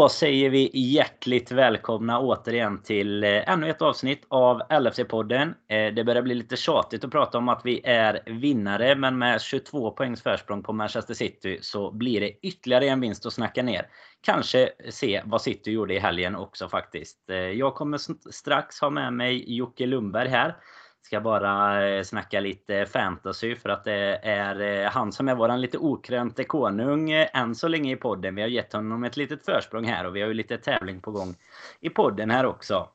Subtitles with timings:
[0.00, 5.54] Då säger vi hjärtligt välkomna återigen till eh, ännu ett avsnitt av LFC-podden.
[5.68, 9.40] Eh, det börjar bli lite tjatigt att prata om att vi är vinnare, men med
[9.40, 13.86] 22 poängs försprång på Manchester City så blir det ytterligare en vinst att snacka ner.
[14.20, 17.30] Kanske se vad City gjorde i helgen också faktiskt.
[17.30, 17.98] Eh, jag kommer
[18.32, 20.56] strax ha med mig Jocke Lundberg här.
[21.02, 25.60] Ska bara eh, snacka lite fantasy för att det är eh, han som är våran
[25.60, 28.34] lite okrönte konung eh, än så länge i podden.
[28.34, 31.10] Vi har gett honom ett litet försprång här och vi har ju lite tävling på
[31.10, 31.34] gång
[31.80, 32.88] i podden här också.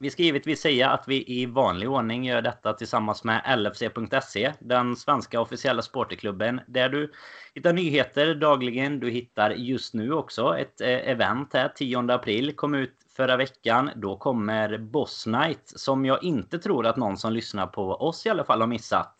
[0.00, 4.96] Vi ska givetvis säga att vi i vanlig ordning gör detta tillsammans med LFC.se, den
[4.96, 7.12] svenska officiella sporterklubben, där du
[7.54, 9.00] hittar nyheter dagligen.
[9.00, 13.90] Du hittar just nu också ett event här, 10 april, kom ut förra veckan.
[13.96, 18.28] Då kommer Boss Night, som jag inte tror att någon som lyssnar på oss i
[18.28, 19.14] alla fall har missat,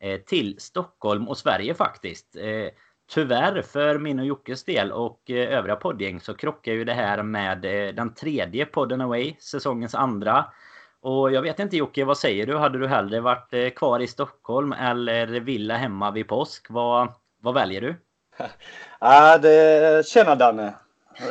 [0.00, 2.36] eh, till Stockholm och Sverige faktiskt.
[2.36, 2.72] Eh,
[3.14, 7.22] tyvärr för min och Jockes del och eh, övriga poddgäng så krockar ju det här
[7.22, 7.60] med
[7.96, 10.44] den tredje podden Away, säsongens andra.
[11.00, 12.56] Och jag vet inte Jocke, vad säger du?
[12.56, 16.66] Hade du hellre varit kvar i Stockholm eller villa hemma vid påsk?
[16.68, 17.08] Vad,
[17.40, 17.96] vad väljer du?
[19.00, 20.74] Ja, det Tjena Danne.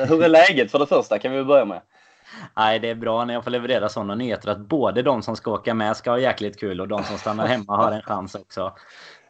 [0.08, 1.82] Hur är läget för det första kan vi börja med?
[2.58, 5.52] Nej, det är bra när jag får leverera sådana nyheter att både de som ska
[5.52, 8.74] åka med ska ha jäkligt kul och de som stannar hemma har en chans också.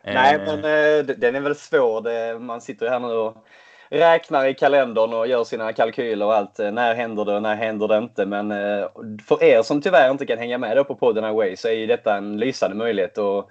[0.04, 2.40] Nej, men eh, den är väl svår.
[2.40, 3.46] man sitter ju här nu och
[3.90, 6.58] räknar i kalendern och gör sina kalkyler och allt.
[6.58, 8.26] När händer det och när händer det inte?
[8.26, 8.88] Men eh,
[9.28, 12.18] för er som tyvärr inte kan hänga med på podden Away så är ju detta
[12.18, 13.18] en lysande möjlighet.
[13.18, 13.50] Och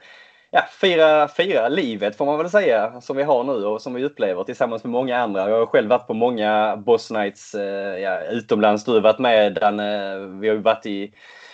[0.55, 4.05] ja, fira, fira livet får man väl säga som vi har nu och som vi
[4.05, 5.51] upplever tillsammans med många andra.
[5.51, 8.85] Jag har själv varit på många Boss Nights eh, ja, utomlands.
[8.85, 10.15] Du har varit med Danne.
[10.15, 11.13] Eh, vi har varit i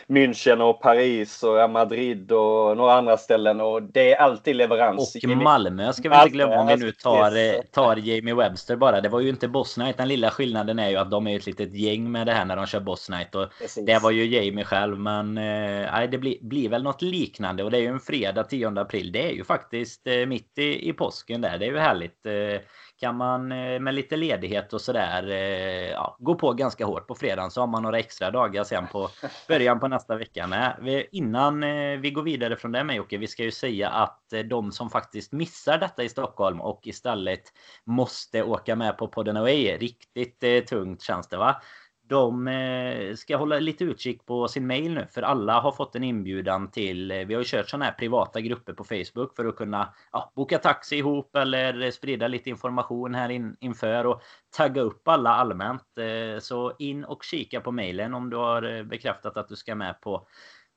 [0.09, 5.17] München och Paris och Madrid och några andra ställen och det är alltid leverans.
[5.25, 9.01] Och Malmö ska vi inte glömma om vi nu tar, eh, tar Jamie Webster bara.
[9.01, 9.97] Det var ju inte Boss Night.
[9.97, 12.57] Den lilla skillnaden är ju att de är ett litet gäng med det här när
[12.57, 13.35] de kör Boss Night.
[13.35, 13.47] Och
[13.87, 17.79] det var ju Jamie själv men eh, det blir, blir väl något liknande och det
[17.79, 19.13] är ju en fredag 10 april.
[19.13, 21.59] Det är ju faktiskt eh, mitt i, i påsken där.
[21.59, 22.27] Det är ju härligt.
[22.27, 22.61] Eh,
[22.99, 27.15] kan man eh, med lite ledighet och sådär eh, ja, gå på ganska hårt på
[27.15, 29.11] fredagen så har man några extra dagar sen på
[29.49, 31.07] början på nästa vecka med.
[31.13, 34.73] Innan eh, vi går vidare från det med Jocke, vi ska ju säga att de
[34.73, 37.43] som faktiskt missar detta i Stockholm och istället
[37.85, 41.63] måste åka med på podden Away, riktigt tungt känns det va?
[42.09, 46.05] De eh, ska hålla lite utkik på sin mail nu för alla har fått en
[46.05, 49.57] inbjudan till eh, Vi har ju kört sådana här privata grupper på Facebook för att
[49.57, 54.23] kunna ja, boka taxi ihop eller sprida lite information här in, inför och
[54.57, 55.99] tagga upp alla allmänt.
[55.99, 60.01] Eh, så in och kika på mailen om du har bekräftat att du ska med
[60.01, 60.27] på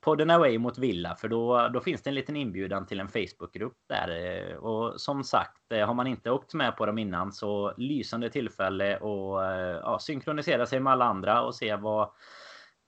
[0.02, 3.78] podden Away mot Villa för då, då finns det en liten inbjudan till en Facebookgrupp
[3.90, 4.26] där.
[4.26, 8.30] Eh, och som sagt, eh, har man inte åkt med på dem innan så lysande
[8.30, 12.10] tillfälle och eh, ja, synkronisera sig med alla andra och se vad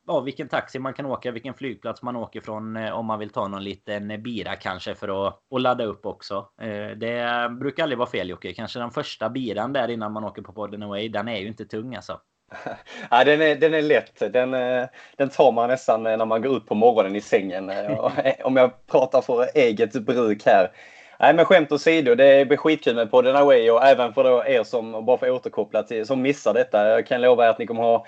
[0.08, 3.48] ja, vilken taxi man kan åka, vilken flygplats man åker från om man vill ta
[3.48, 6.50] någon liten bira kanske för att att ladda upp också.
[6.98, 8.54] Det brukar aldrig vara fel Jocke.
[8.54, 11.66] Kanske den första biran där innan man åker på podden Away, den är ju inte
[11.66, 12.20] tung alltså.
[13.12, 14.34] Ja, den, är, den är lätt.
[14.34, 14.86] Den, eh,
[15.18, 17.70] den tar man nästan när man går upp på morgonen i sängen.
[17.70, 18.00] Eh,
[18.44, 20.72] om jag pratar för eget bruk här.
[21.20, 25.06] Nej men skämt åsido, det blir skitkul med podden Away och även för er som,
[25.06, 26.90] bara för att återkoppla till, som missar detta.
[26.90, 28.06] Jag kan lova er att ni kommer ha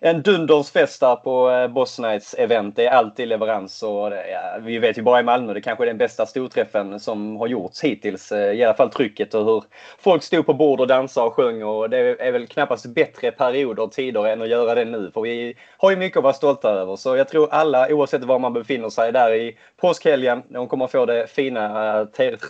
[0.00, 2.76] en dunders fest där på eh, Boss Nights event.
[2.76, 5.86] Det är alltid leverans och ja, vi vet ju bara i Malmö, det kanske är
[5.86, 8.32] den bästa storträffen som har gjorts hittills.
[8.32, 9.64] Eh, I alla fall trycket och hur
[9.98, 13.82] folk stod på bord och dansade och sjöng och det är väl knappast bättre perioder
[13.82, 15.10] och tider än att göra det nu.
[15.14, 16.96] För vi har ju mycket att vara stolta över.
[16.96, 21.06] Så jag tror alla, oavsett var man befinner sig där i påskhelgen, de kommer få
[21.06, 22.06] det fina, eh,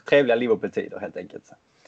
[0.09, 1.45] trevliga Liverpool-tider helt enkelt.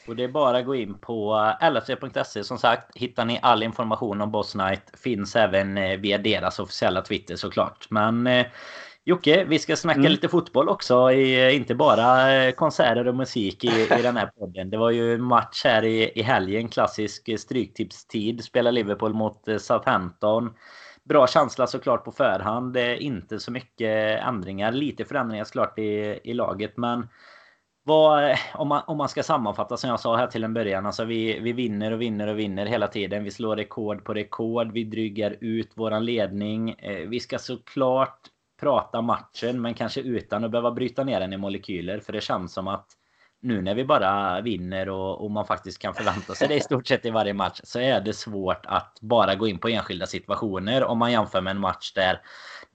[0.08, 2.96] Och det är bara att gå in på lfc.se som sagt.
[2.96, 4.82] Hittar ni all information om Boss Night.
[4.94, 7.86] Finns även eh, via deras officiella Twitter såklart.
[7.90, 8.46] Men eh,
[9.04, 10.12] Jocke, vi ska snacka mm.
[10.12, 11.10] lite fotboll också.
[11.10, 14.70] I, inte bara eh, konserter och musik i, i den här podden.
[14.70, 16.68] Det var ju match här i, i helgen.
[16.68, 18.44] Klassisk stryktipstid.
[18.44, 20.54] Spelar Liverpool mot Southampton.
[21.04, 22.76] Bra känsla såklart på förhand.
[22.76, 24.72] Inte så mycket ändringar.
[24.72, 26.76] Lite förändringar såklart i, i laget.
[26.76, 27.08] Men
[27.88, 30.86] vad, eh, om, man, om man ska sammanfatta som jag sa här till en början.
[30.86, 33.24] Alltså vi, vi vinner och vinner och vinner hela tiden.
[33.24, 34.72] Vi slår rekord på rekord.
[34.72, 36.70] Vi drygar ut våran ledning.
[36.70, 38.18] Eh, vi ska såklart
[38.60, 42.00] prata matchen men kanske utan att behöva bryta ner den i molekyler.
[42.00, 42.86] För det känns som att
[43.40, 46.86] nu när vi bara vinner och, och man faktiskt kan förvänta sig det i stort
[46.86, 50.84] sett i varje match så är det svårt att bara gå in på enskilda situationer
[50.84, 52.20] om man jämför med en match där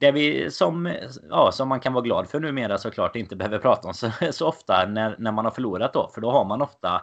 [0.04, 0.96] det vi som,
[1.30, 4.48] ja, som man kan vara glad för numera såklart inte behöver prata om så, så
[4.48, 6.08] ofta när, när man har förlorat då.
[6.14, 7.02] För då har man ofta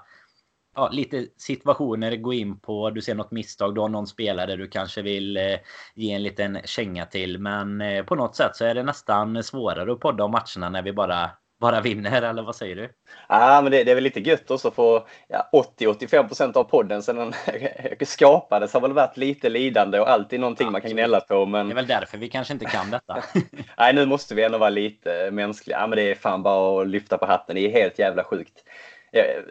[0.75, 2.91] ja, lite situationer gå in på.
[2.91, 5.57] Du ser något misstag, du har någon spelare du kanske vill eh,
[5.95, 7.39] ge en liten känga till.
[7.39, 10.83] Men eh, på något sätt så är det nästan svårare att podda om matcherna när
[10.83, 12.89] vi bara bara vinner, eller vad säger du?
[13.29, 17.17] Ja, men det, det är väl lite gött också för ja, 80-85% av podden sen
[17.17, 17.35] den
[18.07, 21.47] skapades har väl varit lite lidande och alltid någonting ja, man kan gnälla på.
[21.47, 21.69] Men...
[21.69, 23.23] Det är väl därför vi kanske inte kan detta.
[23.79, 25.79] Nej, nu måste vi ändå vara lite mänskliga.
[25.81, 27.55] Ja, men det är fan bara att lyfta på hatten.
[27.57, 28.65] Det är helt jävla sjukt.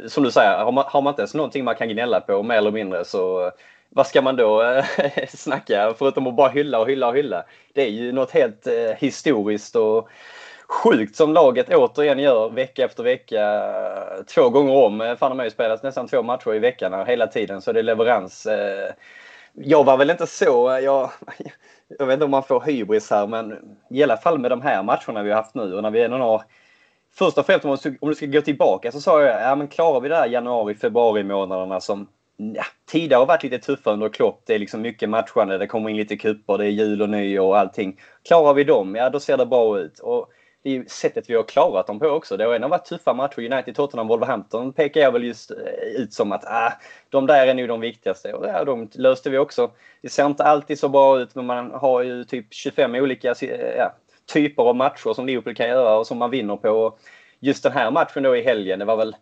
[0.07, 2.55] Som du säger, har man, har man inte ens någonting man kan gnälla på mer
[2.55, 3.51] eller mindre så
[3.89, 4.83] vad ska man då
[5.27, 7.43] snacka förutom att bara hylla och hylla och hylla?
[7.73, 10.09] Det är ju något helt eh, historiskt och
[10.69, 13.63] sjukt som laget återigen gör vecka efter vecka.
[14.35, 15.15] Två gånger om.
[15.19, 18.45] Fan har ju spelat nästan två matcher i veckan hela tiden så det är leverans.
[18.45, 18.93] Eh.
[19.53, 21.11] Jag var väl inte så, jag,
[21.99, 23.57] jag vet inte om man får hybris här men
[23.89, 26.17] i alla fall med de här matcherna vi har haft nu och när vi ändå
[26.17, 26.43] har
[27.11, 27.77] Först och främst om
[28.09, 31.23] du ska gå tillbaka så sa jag, ja men klarar vi det här januari, februari
[31.23, 32.07] månaderna som
[32.37, 34.41] ja, tidigare har varit lite tuffa under Klopp.
[34.45, 37.45] Det är liksom mycket matchande, det kommer in lite kupper, det är jul och nyår
[37.45, 37.99] och allting.
[38.27, 39.99] Klarar vi dem, ja då ser det bra ut.
[39.99, 40.29] Och
[40.63, 42.37] det är sättet vi har klarat dem på också.
[42.37, 43.53] Det har ändå varit tuffa matcher.
[43.53, 45.57] United, Tottenham, Wolverhampton pekar jag väl just eh,
[46.01, 46.73] ut som att ah,
[47.09, 48.33] de där är nog de viktigaste.
[48.33, 49.71] Och ja, de löste vi också.
[50.01, 53.35] Det ser inte alltid så bra ut men man har ju typ 25 olika
[53.77, 53.93] ja,
[54.33, 56.97] typer av matcher som Liverpool kan göra och som man vinner på.
[57.39, 59.15] Just den här matchen då i helgen, det var väl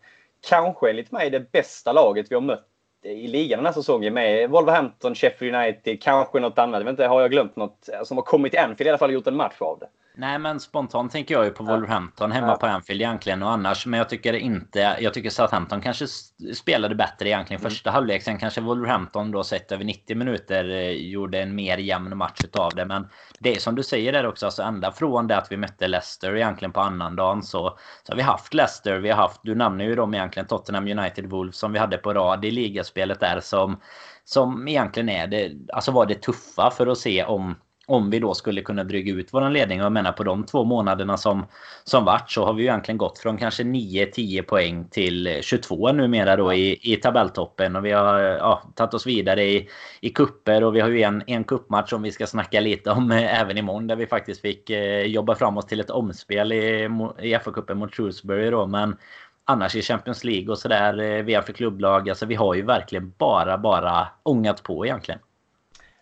[0.50, 2.68] kanske enligt mig det bästa laget vi har mött
[3.04, 6.80] i ligan den här säsongen med Wolverhampton, Sheffield United, kanske något annat.
[6.80, 8.98] Jag vet inte, har jag glömt något eh, som har kommit till Anfield i alla
[8.98, 9.88] fall och gjort en match av det?
[10.20, 13.86] Nej, men spontant tänker jag ju på Wolverhampton hemma på Anfield egentligen och annars.
[13.86, 14.98] Men jag tycker inte...
[15.00, 16.08] Jag tycker Southampton kanske
[16.54, 17.72] spelade bättre egentligen mm.
[17.72, 18.24] första halvlek.
[18.24, 22.72] Sen kanske Wolverhampton då sett över 90 minuter eh, gjorde en mer jämn match utav
[22.76, 22.86] det.
[22.86, 23.08] Men
[23.40, 26.36] det är som du säger där också, alltså ända från det att vi mötte Leicester
[26.36, 29.00] egentligen på annandagen så, så har vi haft Leicester.
[29.00, 32.14] Vi har haft, du nämner ju dem egentligen, Tottenham United Wolves som vi hade på
[32.14, 33.80] rad i ligaspelet där som
[34.24, 37.56] som egentligen är det, alltså var det tuffa för att se om
[37.90, 39.80] om vi då skulle kunna dryga ut våran ledning.
[39.80, 41.46] Och jag menar på de två månaderna som,
[41.84, 46.36] som vart så har vi ju egentligen gått från kanske 9-10 poäng till 22 numera
[46.36, 47.76] då i, i tabelltoppen.
[47.76, 49.70] Och vi har ja, tagit oss vidare i,
[50.02, 53.12] i kupper och vi har ju en, en kuppmatch som vi ska snacka lite om
[53.12, 56.90] eh, även imorgon där vi faktiskt fick eh, jobba fram oss till ett omspel i,
[57.20, 58.68] i FA-cupen mot Shrewsbury då.
[58.68, 58.98] Men
[59.46, 62.10] annars i Champions League och sådär, eh, VM för klubblag.
[62.10, 65.20] Alltså vi har ju verkligen bara, bara ångat på egentligen.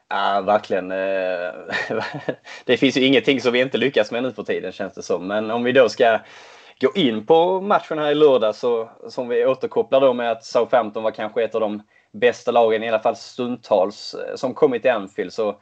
[0.10, 0.92] Ja, verkligen.
[0.92, 1.52] Eh,
[2.66, 5.28] det finns ju ingenting som vi inte lyckas med nu för tiden känns det som.
[5.28, 6.20] Men om vi då ska
[6.82, 11.04] gå in på matchen här i lördag så som vi återkopplar då med att Southampton
[11.04, 14.92] var kanske ett av de bästa lagen, i alla fall stundtals, eh, som kommit till
[14.92, 15.34] Anfield.
[15.34, 15.56] Så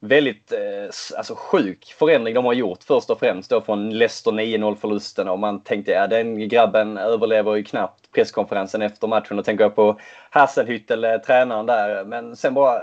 [0.00, 4.76] väldigt eh, alltså sjuk förändring de har gjort först och främst då från Leicester 9-0
[4.76, 9.64] förlusten och man tänkte ja den grabben överlever ju knappt presskonferensen efter matchen och tänker
[9.64, 10.00] jag på
[10.30, 12.04] Hasselhüttel, tränaren där.
[12.04, 12.82] Men sen bara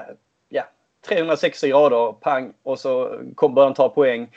[1.08, 4.30] 360 grader, pang, och så kom, började de ta poäng.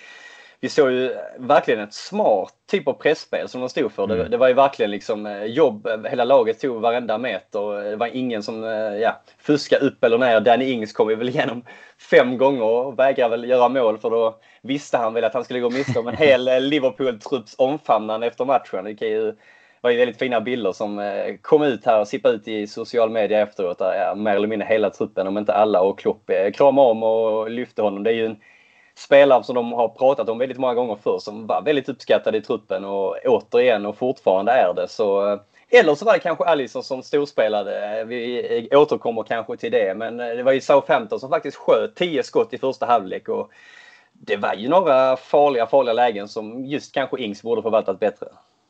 [0.61, 4.05] Vi såg ju verkligen ett smart typ av pressspel som de stod för.
[4.05, 4.19] Mm.
[4.19, 5.89] Det, det, var ju verkligen liksom eh, jobb.
[6.11, 7.91] Hela laget tog varenda meter.
[7.91, 10.41] Det var ingen som eh, ja, fuskade upp eller ner.
[10.41, 11.65] Danny Ings kom ju väl igenom
[12.11, 15.61] fem gånger och vägrade väl göra mål för då visste han väl att han skulle
[15.61, 18.85] gå miste om en hel eh, Liverpool-trupps omfamnande efter matchen.
[18.85, 19.35] Det kan ju
[19.81, 23.11] var ju väldigt fina bilder som eh, kom ut här och sippade ut i social
[23.11, 23.79] media efteråt.
[23.79, 27.03] Där ja, mer eller mindre hela truppen, om inte alla, och Klopp eh, kramade om
[27.03, 28.03] och lyfte honom.
[28.03, 28.37] Det är ju en
[28.95, 32.41] spelare som de har pratat om väldigt många gånger förr som var väldigt uppskattad i
[32.41, 34.89] truppen och återigen och fortfarande är det.
[34.89, 38.05] Så, eh, eller så var det kanske Alisson som storspelade.
[38.05, 39.95] Vi återkommer kanske till det.
[39.97, 43.29] Men det var ju Southampton som faktiskt sköt 10 skott i första halvlek.
[43.29, 43.51] Och
[44.13, 48.27] det var ju några farliga, farliga lägen som just kanske Ings borde förvaltat bättre.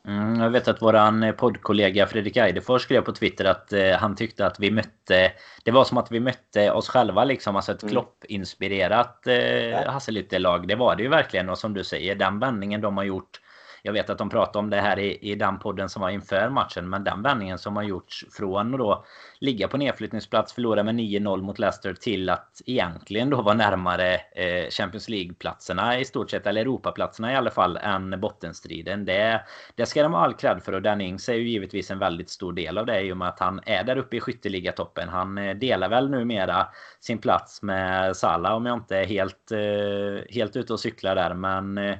[0.07, 4.15] Mm, jag vet att våran eh, poddkollega Fredrik Eidefors skrev på Twitter att eh, han
[4.15, 5.31] tyckte att vi mötte...
[5.63, 7.55] Det var som att vi mötte oss själva liksom.
[7.55, 7.91] Alltså ett mm.
[7.91, 9.91] Klopp-inspirerat eh.
[9.91, 10.67] Hasselhütte-lag.
[10.67, 11.49] Det var det ju verkligen.
[11.49, 13.39] Och som du säger, den vändningen de har gjort
[13.81, 16.49] jag vet att de pratade om det här i, i den podden som var inför
[16.49, 16.89] matchen.
[16.89, 19.05] Men den vändningen som har gjorts från att då
[19.39, 24.69] ligga på nedflyttningsplats, förlora med 9-0 mot Leicester till att egentligen då vara närmare eh,
[24.69, 29.05] Champions League-platserna i stort sett, eller Europaplatserna i alla fall, än bottenstriden.
[29.05, 29.41] Det,
[29.75, 32.29] det ska de ha all cred för och Dan Ings är ju givetvis en väldigt
[32.29, 35.09] stor del av det i och med att han är där uppe i skytteligatoppen.
[35.09, 36.67] Han eh, delar väl numera
[36.99, 41.33] sin plats med Salah om jag inte är helt, eh, helt ute och cyklar där.
[41.33, 41.97] Men eh,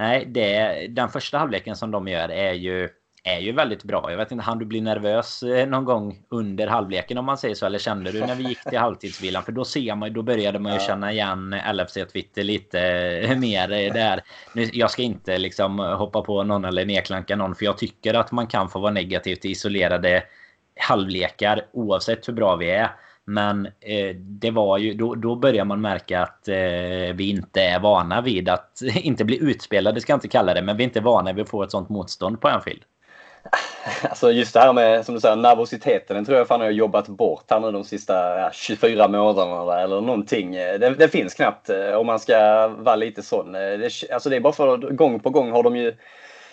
[0.00, 2.88] Nej, det, den första halvleken som de gör är ju,
[3.24, 4.10] är ju väldigt bra.
[4.10, 7.54] Jag vet inte, han du bli nervös eh, någon gång under halvleken om man säger
[7.54, 7.66] så?
[7.66, 9.42] Eller kände du när vi gick till halvtidsvilan?
[9.42, 12.80] För då ser man då började man ju känna igen LFC-Twitter lite
[13.24, 14.22] eh, mer där.
[14.54, 18.32] Nu, jag ska inte liksom hoppa på någon eller nedklanka någon för jag tycker att
[18.32, 20.22] man kan få vara negativt isolerade
[20.80, 22.90] halvlekar oavsett hur bra vi är.
[23.30, 27.80] Men eh, det var ju, då, då börjar man märka att eh, vi inte är
[27.80, 31.00] vana vid att inte bli utspelade, ska jag inte kalla det, men vi är inte
[31.00, 32.82] vana vid att få ett sånt motstånd på Anfield.
[34.02, 36.72] Alltså just det här med, som du säger, nervositeten, den tror jag fan jag har
[36.72, 40.56] jobbat bort här nu de sista ja, 24 månaderna eller någonting.
[40.56, 43.54] Eh, det, det, finns knappt eh, om man ska vara lite sån.
[43.54, 45.94] Eh, det, alltså det är bara för att gång på gång har de ju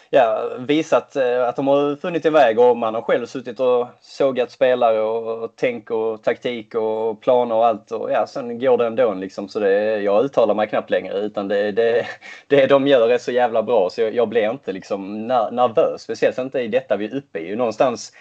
[0.10, 3.88] ja, visat eh, att de har funnit en väg och man har själv suttit och
[4.02, 8.78] sågat spelare och, och tänk och taktik och planer och allt och ja, sen går
[8.78, 12.06] det ändå liksom så det, jag uttalar mig knappt längre utan det, det,
[12.48, 16.38] det de gör är så jävla bra så jag, jag blir inte liksom nervös, speciellt
[16.38, 17.56] inte i detta vi är uppe i.
[17.56, 18.12] Någonstans,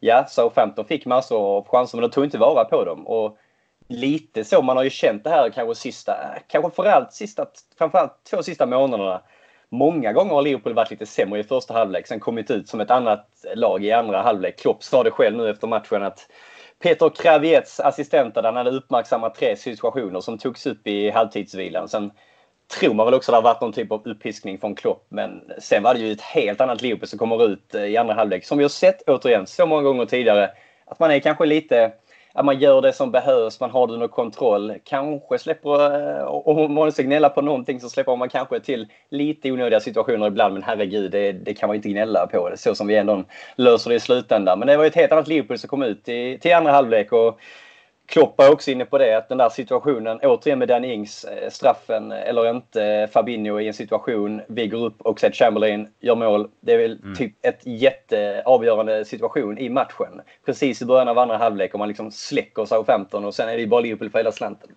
[0.00, 3.06] ja, Southampton fick massor av chanser men de tog inte vara på dem.
[3.06, 3.38] Och
[3.88, 6.16] lite så, man har ju känt det här kanske sista,
[6.48, 7.46] kanske framförallt sista,
[7.78, 9.20] framförallt två sista månaderna
[9.74, 12.90] Många gånger har Liverpool varit lite sämre i första halvlek, sen kommit ut som ett
[12.90, 14.58] annat lag i andra halvlek.
[14.58, 16.28] Klopp sa det själv nu efter matchen att
[16.82, 21.88] Peter Kraviets assistent han hade uppmärksammat tre situationer som togs upp i halvtidsvilan.
[21.88, 22.10] Sen
[22.80, 25.06] tror man väl också att det har varit någon typ av uppiskning från Klopp.
[25.08, 28.14] Men sen var det ju ett helt annat Liverpool som kommer ut eh, i andra
[28.14, 28.44] halvlek.
[28.44, 30.50] Som vi har sett återigen så många gånger tidigare.
[30.86, 31.92] Att man är kanske lite
[32.34, 34.74] att man gör det som behövs, man har det under kontroll.
[34.84, 39.52] Kanske släpper, eh, om man ska gnälla på någonting så släpper man kanske till lite
[39.52, 40.54] onödiga situationer ibland.
[40.54, 42.48] Men herregud, det, det kan man inte gnälla på.
[42.48, 43.24] Det så som vi ändå
[43.56, 44.58] löser det i slutändan.
[44.58, 47.12] Men det var ett helt annat Liverpool som kom ut i, till andra halvlek.
[47.12, 47.40] Och
[48.06, 51.50] Klopp är också inne på det, att den där situationen, återigen med Danny Ings, eh,
[51.50, 56.48] straffen eller inte, Fabinho i en situation, vi går upp och Oxlade Chamberlain gör mål.
[56.60, 57.14] Det är väl mm.
[57.14, 60.20] typ ett jätteavgörande situation i matchen.
[60.46, 63.60] Precis i början av andra halvlek och man liksom släcker Southampton och sen är det
[63.60, 64.70] ju bara Liverpool för hela slanten.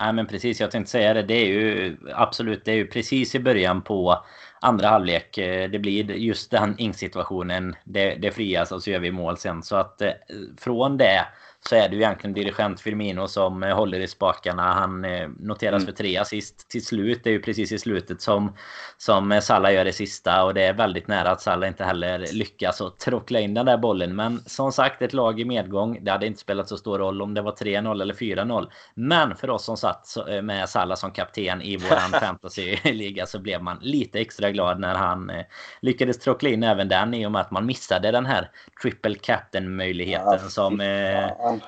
[0.00, 1.22] Nej men precis, jag tänkte säga det.
[1.22, 4.24] Det är ju absolut, det är ju precis i början på
[4.60, 5.38] andra halvlek.
[5.38, 7.76] Eh, det blir just den Ings-situationen.
[7.84, 9.62] Det, det frias och så gör vi mål sen.
[9.62, 10.10] Så att eh,
[10.58, 11.26] från det
[11.68, 14.72] så är det ju egentligen dirigent Firmino som eh, håller i spakarna.
[14.72, 15.86] Han eh, noteras mm.
[15.86, 17.20] för tre assist till slut.
[17.24, 18.56] Det är ju precis i slutet som,
[18.98, 22.26] som eh, Salah gör det sista och det är väldigt nära att Salah inte heller
[22.32, 24.16] lyckas att trockla in den där bollen.
[24.16, 25.98] Men som sagt, ett lag i medgång.
[26.04, 28.68] Det hade inte spelat så stor roll om det var 3-0 eller 4-0.
[28.94, 30.06] Men för oss som satt
[30.42, 35.32] med Salah som kapten i våran fantasyliga så blev man lite extra glad när han
[35.80, 38.50] lyckades trockla in även den i och med att man missade den här
[38.82, 40.80] triple captain möjligheten ja, som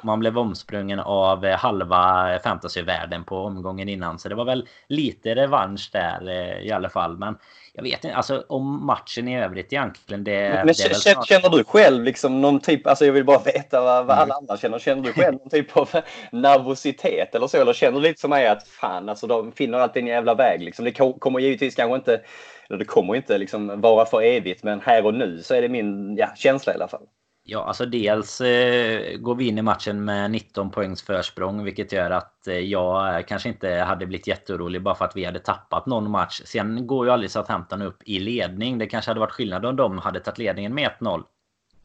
[0.02, 4.18] man blev omsprungen av eh, halva fantasyvärlden på omgången innan.
[4.18, 7.18] Så det var väl lite revansch där eh, i alla fall.
[7.18, 7.36] Men
[7.76, 10.24] jag vet inte, alltså om matchen i övrigt egentligen.
[10.24, 11.26] Det, men det känner, snart...
[11.26, 14.36] känner du själv liksom någon typ, alltså jag vill bara veta vad, vad alla mm.
[14.36, 14.78] andra känner.
[14.78, 15.88] Känner du själv någon typ av
[16.32, 17.56] nervositet eller så?
[17.56, 20.62] Eller känner du lite som mig att fan, alltså de finner alltid en jävla väg
[20.62, 20.84] liksom.
[20.84, 22.20] Det kommer givetvis kanske inte,
[22.68, 25.68] eller det kommer inte liksom vara för evigt, men här och nu så är det
[25.68, 27.06] min ja, känsla i alla fall.
[27.48, 32.10] Ja, alltså dels eh, går vi in i matchen med 19 poängs försprång vilket gör
[32.10, 36.10] att eh, jag kanske inte hade blivit jätteorolig bara för att vi hade tappat någon
[36.10, 36.42] match.
[36.44, 38.78] Sen går ju aldrig Southampton upp i ledning.
[38.78, 41.24] Det kanske hade varit skillnad om de hade tagit ledningen med 1-0.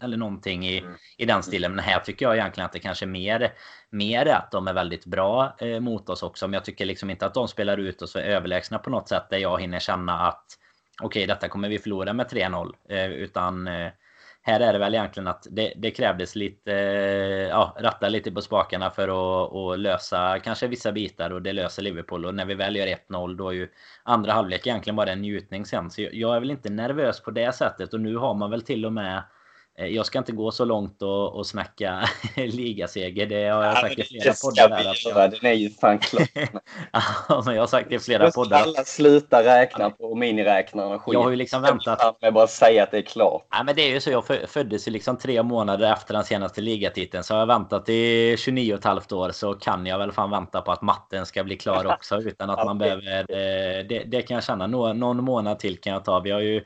[0.01, 0.94] Eller någonting i, mm.
[1.18, 1.75] i den stilen.
[1.75, 3.53] Men här tycker jag egentligen att det kanske är mer,
[3.89, 6.48] mer att de är väldigt bra eh, mot oss också.
[6.48, 9.38] Men jag tycker liksom inte att de spelar ut oss överlägsna på något sätt där
[9.38, 10.46] jag hinner känna att
[11.01, 12.74] okej, okay, detta kommer vi förlora med 3-0.
[12.89, 13.91] Eh, utan eh,
[14.43, 18.41] här är det väl egentligen att det, det krävdes lite, eh, ja, ratta lite på
[18.41, 22.25] spakarna för att, att, lösa kanske vissa bitar och det löser Liverpool.
[22.25, 23.69] Och när vi väl gör 1-0 då är ju
[24.03, 25.89] andra halvlek egentligen bara en njutning sen.
[25.89, 28.86] Så jag är väl inte nervös på det sättet och nu har man väl till
[28.86, 29.24] och med
[29.78, 33.25] jag ska inte gå så långt och, och snacka ligaseger.
[33.25, 34.70] Det har jag ja, sagt i flera poddar.
[34.70, 35.32] Där, att jag...
[35.32, 36.28] Den är ju fan klar.
[37.30, 38.62] ja, men jag har sagt i flera poddar.
[38.62, 41.13] Alla sluta räkna på miniräknaren och skit.
[41.13, 42.18] Jag har ju liksom väntat.
[42.20, 43.48] Jag bara säga att det är klart.
[43.51, 44.12] Ja, men det är ju så.
[44.12, 47.24] Jag föddes ju liksom tre månader efter den senaste ligatiteln.
[47.24, 50.32] Så har jag väntat i 29 och ett halvt år så kan jag väl fan
[50.32, 52.22] vänta på att matten ska bli klar också.
[52.22, 53.20] Utan att man behöver...
[53.20, 54.68] Eh, det, det kan jag känna.
[54.68, 56.20] Någon månad till kan jag ta.
[56.20, 56.63] Vi har ju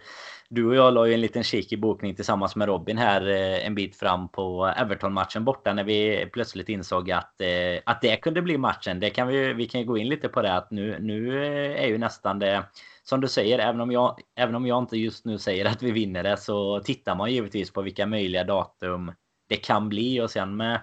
[0.50, 3.66] du och jag la ju en liten kik i bokning tillsammans med Robin här eh,
[3.66, 8.42] en bit fram på Everton-matchen borta när vi plötsligt insåg att, eh, att det kunde
[8.42, 9.00] bli matchen.
[9.00, 11.84] Det kan vi, vi kan ju gå in lite på det att nu, nu eh,
[11.84, 12.64] är ju nästan det
[13.04, 15.92] som du säger, även om, jag, även om jag inte just nu säger att vi
[15.92, 19.12] vinner det så tittar man givetvis på vilka möjliga datum
[19.50, 20.82] det kan bli och sen med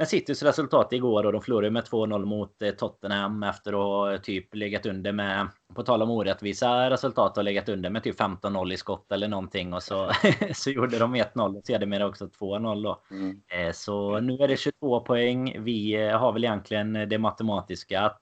[0.00, 4.18] med Citys resultat igår och de förlorade med 2-0 mot eh, Tottenham efter att ha
[4.18, 8.72] typ legat under med på tal om orättvisa resultat och legat under med typ 15-0
[8.72, 10.10] i skott eller någonting och så,
[10.54, 13.02] så gjorde de 1-0 och sedermera också 2-0 då.
[13.10, 13.40] Mm.
[13.48, 15.64] Eh, så nu är det 22 poäng.
[15.64, 18.20] Vi eh, har väl egentligen det matematiska att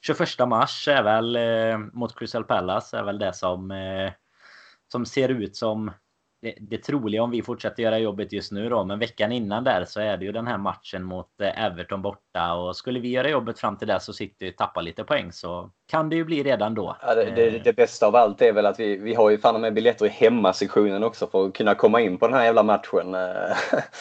[0.00, 1.38] 21 mars är väl
[1.92, 3.72] mot Crystal Palace är väl det som
[4.92, 5.90] som ser ut som
[6.42, 8.84] det, det troliga om vi fortsätter göra jobbet just nu då.
[8.84, 12.54] Men veckan innan där så är det ju den här matchen mot eh, Everton borta.
[12.54, 15.70] Och skulle vi göra jobbet fram till dess så sitter vi tappa lite poäng så
[15.90, 16.96] kan det ju bli redan då.
[17.02, 19.60] Ja, det, det, det, bästa av allt är väl att vi, vi har ju fan
[19.60, 23.16] med biljetter i hemmasektionen också för att kunna komma in på den här jävla matchen.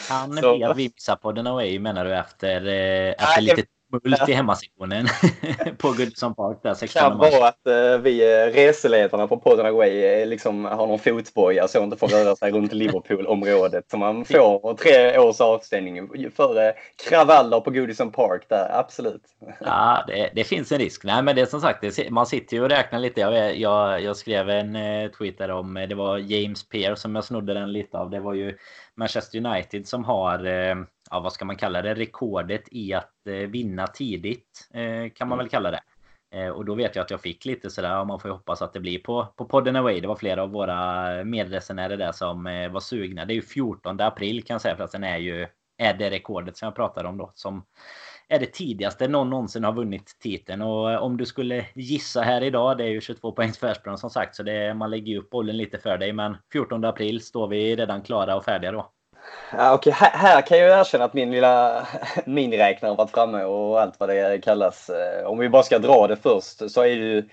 [0.08, 0.74] Kan så...
[0.74, 5.08] vi missa på den away menar du efter, efter lite Mult i hemmasektionen
[5.78, 6.60] på Goodson Park.
[6.64, 11.00] Där, det kan vara att uh, vi eh, reseledarna på podden Away liksom har någon
[11.00, 13.86] fotboja så inte får röra sig runt Liverpool-området.
[13.92, 16.74] Så man får tre års avstängning för uh,
[17.10, 19.24] kravaller på Goodison Park där, absolut.
[19.60, 21.04] Ja, det, det, finns en risk.
[21.04, 23.22] Nej, men det är som sagt, det, man sitter ju och räknar lite.
[23.22, 27.24] Jag, jag, jag skrev en uh, tweet där om, det var James Pearce som jag
[27.24, 28.10] snodde den lite av.
[28.10, 28.58] Det var ju
[28.96, 30.48] Manchester United som har
[31.12, 35.38] ja, vad ska man kalla det, rekordet i att eh, vinna tidigt eh, kan man
[35.38, 35.82] väl kalla det.
[36.36, 38.74] Eh, och då vet jag att jag fick lite sådär, man får ju hoppas att
[38.74, 40.02] det blir på, på podden away.
[40.02, 43.26] Det var flera av våra medresenärer där som var sugna.
[43.26, 46.10] Det är ju 14 april kan jag säga för att den är ju är det
[46.10, 47.32] rekordet som jag pratade om då.
[47.36, 47.66] Som
[48.28, 50.62] är det tidigaste någon någonsin har vunnit titeln.
[50.62, 54.36] Och om du skulle gissa här idag, det är ju 22 poängs försprång som sagt.
[54.36, 56.14] Så det, man lägger ju upp bollen lite för dig.
[56.14, 58.92] Men 14 april står vi redan klara och färdiga då.
[59.58, 59.94] Ja, okay.
[59.94, 61.88] här, här kan jag erkänna att min lilla
[62.26, 64.90] miniräknare varit framme och allt vad det kallas.
[64.90, 67.30] Eh, om vi bara ska dra det först så är det ju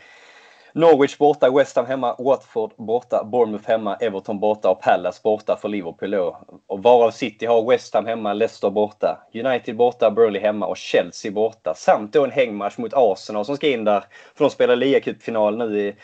[0.72, 5.68] Norwich borta, West Ham hemma, Watford borta, Bournemouth hemma, Everton borta och Palace borta för
[5.68, 6.38] Liverpool då.
[6.66, 11.32] Och varav City har West Ham hemma, Leicester borta, United borta, Burley hemma och Chelsea
[11.32, 11.74] borta.
[11.76, 14.04] Samt då en hängmatch mot Arsenal som ska in där,
[14.34, 15.94] för de spelar ligacupfinal nu i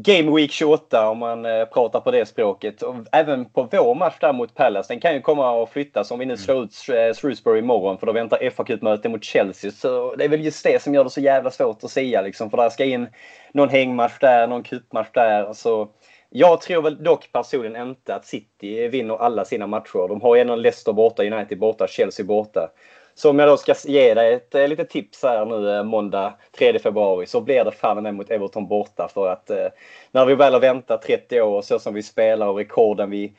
[0.00, 2.82] Game Week 28 om man eh, pratar på det språket.
[2.82, 6.18] Och även på vår match där mot Palace, den kan ju komma att flyttas om
[6.18, 6.38] vi nu mm.
[6.38, 9.70] slår ut eh, Shrewsbury imorgon för då väntar fa möte mot Chelsea.
[9.70, 12.50] Så det är väl just det som gör det så jävla svårt att säga liksom.
[12.50, 13.08] För där ska in
[13.52, 15.52] någon hängmatch där, någon cupmatch där.
[15.52, 15.88] Så
[16.30, 20.08] jag tror väl dock personligen inte att City vinner alla sina matcher.
[20.08, 22.70] De har ju ändå Leicester borta, United borta, Chelsea borta.
[23.18, 26.34] Så om jag då ska ge dig ett eh, litet tips här nu eh, måndag
[26.58, 29.66] 3 februari så blir det fan med mot Everton borta för att eh,
[30.10, 33.32] när vi väl har väntat 30 år så som vi spelar och rekorden vi,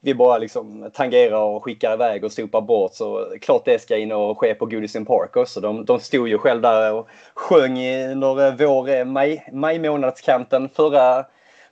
[0.00, 4.12] vi bara liksom tangerar och skickar iväg och sopar bort så klart det ska in
[4.12, 5.60] och ske på Goodison Park också.
[5.60, 7.78] De, de stod ju själv där och sjöng
[8.12, 9.04] under vår eh,
[9.52, 11.24] maj, månadskanten förra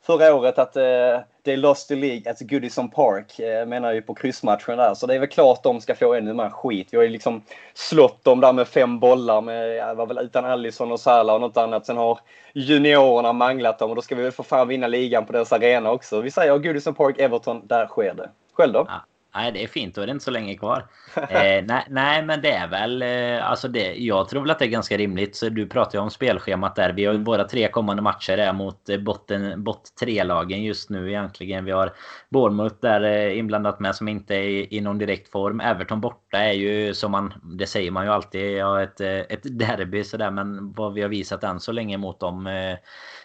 [0.03, 4.03] förra året att eh, det är Lost the League at Goodison Park, eh, menar ju
[4.03, 4.94] på kryssmatchen där.
[4.94, 6.88] Så det är väl klart de ska få ännu mer skit.
[6.90, 7.42] Vi har ju liksom
[7.74, 11.57] slått dem där med fem bollar, med, var väl utan Allison och Salah och något
[11.57, 11.87] annat.
[11.87, 12.18] Sen har
[12.53, 15.90] juniorerna manglat dem och då ska vi väl få fan vinna ligan på deras arena
[15.90, 16.20] också.
[16.20, 18.31] Vi säger Goodison Park, Everton, där sker det.
[18.53, 18.87] Själv då?
[18.88, 19.05] Ja.
[19.35, 19.95] Nej, det är fint.
[19.95, 20.87] Då är det inte så länge kvar.
[21.16, 23.03] Eh, nej, nej, men det är väl...
[23.03, 25.37] Eh, alltså det, jag tror väl att det är ganska rimligt.
[25.37, 26.93] Så du pratar ju om spelschemat där.
[26.93, 31.64] Vi har våra tre kommande matcher är mot eh, botten, bott tre-lagen just nu egentligen.
[31.64, 31.93] Vi har
[32.29, 35.61] Bournemouth där eh, inblandat med som inte är i, i någon direkt form.
[35.61, 37.35] Everton borta är ju som man...
[37.43, 38.57] Det säger man ju alltid.
[38.57, 40.31] Ja, ett, eh, ett derby sådär.
[40.31, 42.49] Men vad vi har visat än så länge mot dem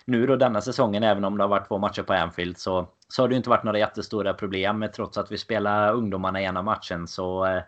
[0.08, 3.24] nu då denna säsongen, även om det har varit två matcher på Anfield, så, så
[3.24, 4.88] har det inte varit några jättestora problem.
[4.96, 7.62] Trots att vi spelar ungdomarna i ena matchen så eh,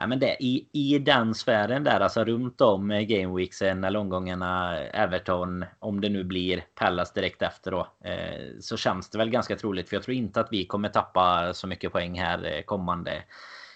[0.00, 5.64] Ja, men det, i, I den sfären där, alltså runt om gameweeksen eller omgångarna Everton,
[5.78, 9.88] om det nu blir Pallas direkt efter då, eh, så känns det väl ganska troligt.
[9.88, 13.22] För jag tror inte att vi kommer tappa så mycket poäng här eh, kommande,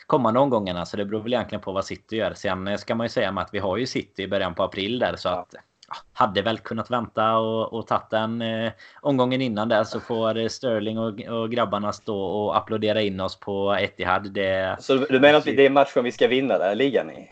[0.07, 0.87] kommande omgångarna.
[0.87, 2.35] Så det beror väl egentligen på vad City gör.
[2.35, 5.17] Sen ska man ju säga att vi har ju City i början på april där,
[5.17, 5.55] så att
[6.13, 10.99] hade väl kunnat vänta och, och tagit den eh, omgången innan där så får Sterling
[10.99, 14.33] och, och grabbarna stå och applådera in oss på Etihad.
[14.33, 17.29] Det, så du menar att det är matchen vi ska vinna där ligan i?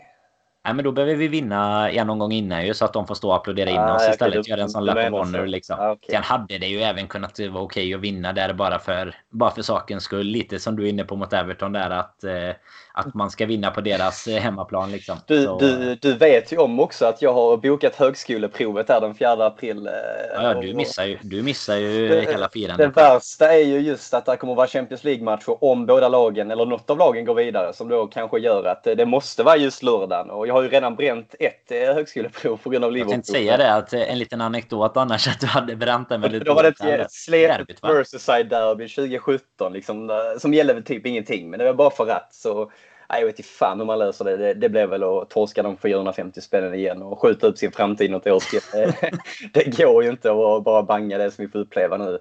[0.65, 3.29] Nej, men då behöver vi vinna en omgång innan ju så att de får stå
[3.29, 4.39] och applådera in ah, oss istället.
[4.39, 5.77] Okay, göra en sån lap of honor liksom.
[5.79, 6.15] Ah, okay.
[6.15, 9.51] Sen hade det ju även kunnat vara okej okay att vinna där bara för, bara
[9.51, 10.27] för sakens skull.
[10.27, 12.49] Lite som du är inne på mot Everton där att eh,
[12.95, 14.91] att man ska vinna på deras eh, hemmaplan.
[14.91, 15.17] Liksom.
[15.27, 19.31] Du, du, du vet ju om också att jag har bokat högskoleprovet där den 4
[19.45, 19.87] april.
[19.87, 19.93] Eh,
[20.33, 22.95] ja, du missar ju, du missar ju det, hela firandet.
[22.95, 26.51] Det värsta är ju just att det kommer att vara Champions League-matcher om båda lagen
[26.51, 29.83] eller något av lagen går vidare som då kanske gör att det måste vara just
[29.83, 30.29] lördagen.
[30.29, 33.11] Och jag har ju redan bränt ett eh, högskoleprov på grund av Liverpool.
[33.11, 36.17] Jag tänkte säga det, att en liten anekdot annars att du hade bränt det.
[36.17, 41.49] Men då var det ett slepet Merseyside-derby 2017 liksom, som gällde väl typ ingenting.
[41.49, 42.71] Men det var bara för att så
[43.19, 44.37] jag vet inte fan hur man löser det.
[44.37, 48.11] Det, det blev väl att torska de 450 spännen igen och skjuta upp sin framtid
[48.11, 48.39] något år.
[48.39, 49.09] till.
[49.53, 52.19] det går ju inte att bara banga det som vi får uppleva nu.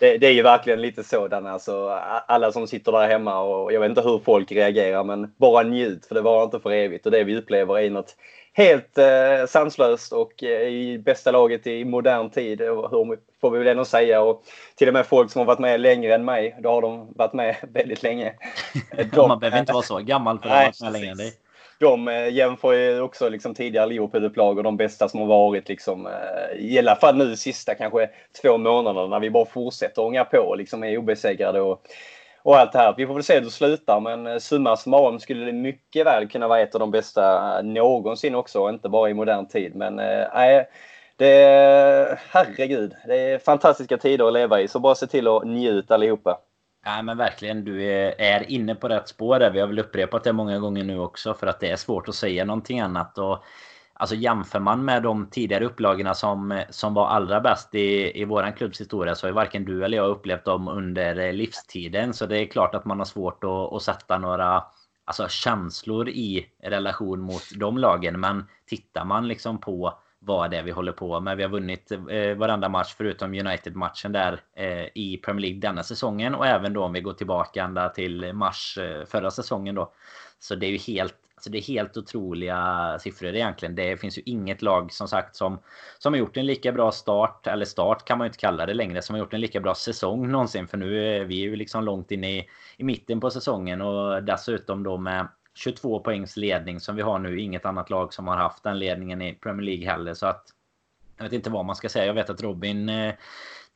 [0.00, 1.46] det, det, är ju verkligen lite sådan.
[1.46, 1.88] Alltså,
[2.26, 6.06] alla som sitter där hemma och jag vet inte hur folk reagerar men bara njut
[6.06, 8.16] för det var inte för evigt och det vi upplever är något
[8.56, 12.60] helt eh, sanslöst och eh, i bästa laget i modern tid.
[12.60, 14.22] Hur får vi väl ändå säga.
[14.22, 14.42] Och
[14.74, 16.56] till och med folk som har varit med längre än mig.
[16.60, 18.34] Då har de varit med väldigt länge.
[19.12, 21.32] De, Man behöver inte vara så gammal för att ha varit med längre än dig
[21.78, 26.06] de eh, jämför ju också liksom tidigare Liverpool-upplag och de bästa som har varit liksom,
[26.06, 28.10] eh, i alla fall nu sista kanske
[28.42, 31.80] två månaderna när vi bara fortsätter ånga på och liksom är obesegrade och,
[32.44, 32.94] och allt det här.
[32.96, 36.28] Vi får väl se hur det slutar men eh, summa summarum skulle det mycket väl
[36.28, 39.74] kunna vara ett av de bästa eh, någonsin också, inte bara i modern tid.
[39.74, 40.64] Men eh, nej, äh,
[41.16, 45.94] det, herregud, det är fantastiska tider att leva i så bara se till att njuta
[45.94, 46.38] allihopa.
[46.86, 47.84] Nej men verkligen, du
[48.18, 49.50] är inne på rätt spår där.
[49.50, 52.14] Vi har väl upprepat det många gånger nu också för att det är svårt att
[52.14, 53.18] säga någonting annat.
[53.18, 53.44] Och,
[53.94, 58.52] alltså jämför man med de tidigare upplagorna som, som var allra bäst i, i våran
[58.52, 62.14] klubbs historia så har ju varken du eller jag upplevt dem under eh, livstiden.
[62.14, 64.64] Så det är klart att man har svårt att, att sätta några
[65.04, 68.20] alltså, känslor i relation mot de lagen.
[68.20, 71.36] Men tittar man liksom på vad det är vi håller på med.
[71.36, 76.34] Vi har vunnit eh, varenda match förutom United-matchen där eh, i Premier League denna säsongen
[76.34, 79.92] och även då om vi går tillbaka ända till mars eh, förra säsongen då.
[80.38, 83.74] Så det är ju helt Alltså det är helt otroliga siffror egentligen.
[83.74, 85.58] Det finns ju inget lag som sagt som,
[85.98, 88.74] som har gjort en lika bra start, eller start kan man ju inte kalla det
[88.74, 90.68] längre, som har gjort en lika bra säsong någonsin.
[90.68, 94.82] För nu är vi ju liksom långt in i, i mitten på säsongen och dessutom
[94.82, 97.40] då med 22 poängs ledning som vi har nu.
[97.40, 100.14] Inget annat lag som har haft den ledningen i Premier League heller.
[100.14, 100.44] Så att
[101.16, 102.06] jag vet inte vad man ska säga.
[102.06, 103.14] Jag vet att Robin eh,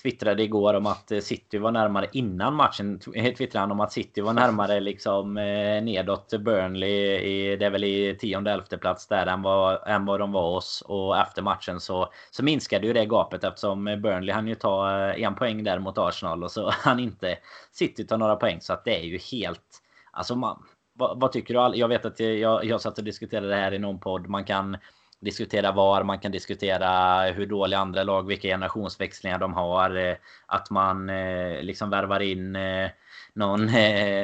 [0.02, 2.98] twittrade igår om att eh, City var närmare innan matchen.
[2.98, 7.18] Twittrade han om att City var närmare liksom eh, nedåt Burnley.
[7.18, 10.56] I, det är väl i tionde elfte plats där än vad, än vad de var
[10.56, 10.82] oss.
[10.86, 15.34] Och efter matchen så, så minskade ju det gapet eftersom Burnley han ju ta en
[15.34, 17.38] poäng där mot Arsenal och så han inte
[17.72, 18.60] City tar några poäng.
[18.60, 19.82] Så att det är ju helt...
[20.10, 21.78] Alltså man, vad, vad, tycker du?
[21.78, 24.28] Jag vet att jag, jag satt och diskuterade det här i någon podd.
[24.28, 24.76] Man kan
[25.20, 29.96] diskutera VAR, man kan diskutera hur dåliga andra lag, vilka generationsväxlingar de har.
[29.96, 32.90] Eh, att man eh, liksom värvar in eh,
[33.32, 33.70] någon,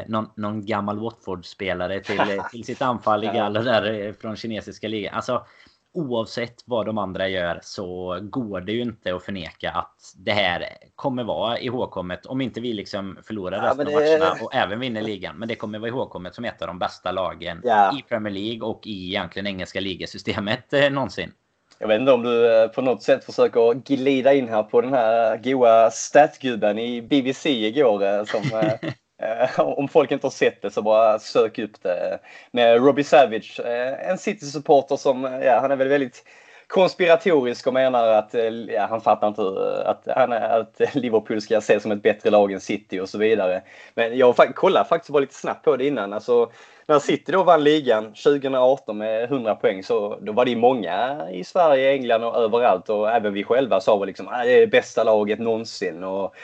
[0.06, 5.14] någon, någon gammal Watford-spelare till, till sitt anfall i galler där från kinesiska ligan.
[5.14, 5.46] Alltså,
[5.94, 10.64] oavsett vad de andra gör så går det ju inte att förneka att det här
[10.94, 12.26] kommer vara ihågkommet.
[12.26, 14.14] Om inte vi liksom förlorar resten ja, det...
[14.14, 15.36] av matcherna och även vinner ligan.
[15.36, 17.98] Men det kommer vara ihågkommet som ett av de bästa lagen ja.
[17.98, 21.32] i Premier League och i egentligen engelska ligasystemet eh, någonsin.
[21.78, 24.92] Jag vet inte om du eh, på något sätt försöker glida in här på den
[24.92, 28.42] här goa statgubben i BBC igår eh, som
[29.24, 32.18] Eh, om folk inte har sett det så bara sök upp det.
[32.50, 36.24] Med Robbie Savage, eh, en City-supporter som, eh, ja, han är väl väldigt
[36.66, 38.34] konspiratorisk och menar att
[38.68, 39.42] ja, han fattar inte
[39.86, 43.62] att, han, att Liverpool ska ses som ett bättre lag än City och så vidare.
[43.94, 46.12] Men jag kollade faktiskt bara lite snabbt på det innan.
[46.12, 46.50] Alltså,
[46.86, 51.44] när City då vann ligan 2018 med 100 poäng så då var det många i
[51.44, 54.66] Sverige, England och överallt och även vi själva sa väl liksom att det är det
[54.66, 56.04] bästa laget någonsin.
[56.04, 56.34] Och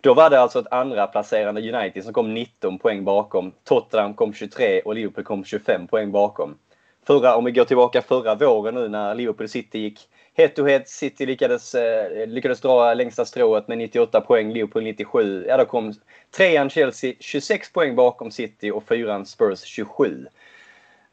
[0.00, 3.52] då var det alltså ett andra placerande United som kom 19 poäng bakom.
[3.64, 6.58] Tottenham kom 23 och Liverpool kom 25 poäng bakom.
[7.06, 10.88] Förra, om vi går tillbaka förra våren nu när Liverpool City gick het och het.
[10.88, 15.44] City lyckades, eh, lyckades dra längsta strået med 98 poäng, Liverpool 97.
[15.48, 15.94] Ja, då kom
[16.36, 20.26] trean Chelsea 26 poäng bakom City och fyran Spurs 27.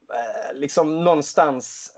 [0.10, 1.98] Eh, liksom någonstans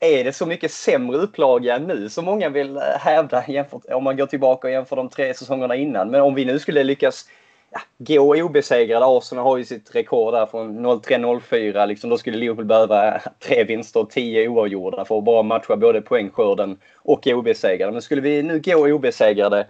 [0.00, 4.16] är det så mycket sämre upplaga nu som många vill eh, hävda jämfört, om man
[4.16, 6.10] går tillbaka och jämför de tre säsongerna innan.
[6.10, 7.24] Men om vi nu skulle lyckas
[7.70, 9.06] ja, gå obesegrade.
[9.06, 11.86] Arsenal har ju sitt rekord där från 03-04.
[11.86, 16.00] Liksom, då skulle Liverpool behöva tre vinster och tio oavgjorda för att bara matcha både
[16.00, 17.92] poängskörden och obesegrade.
[17.92, 19.66] Men skulle vi nu gå obesegrade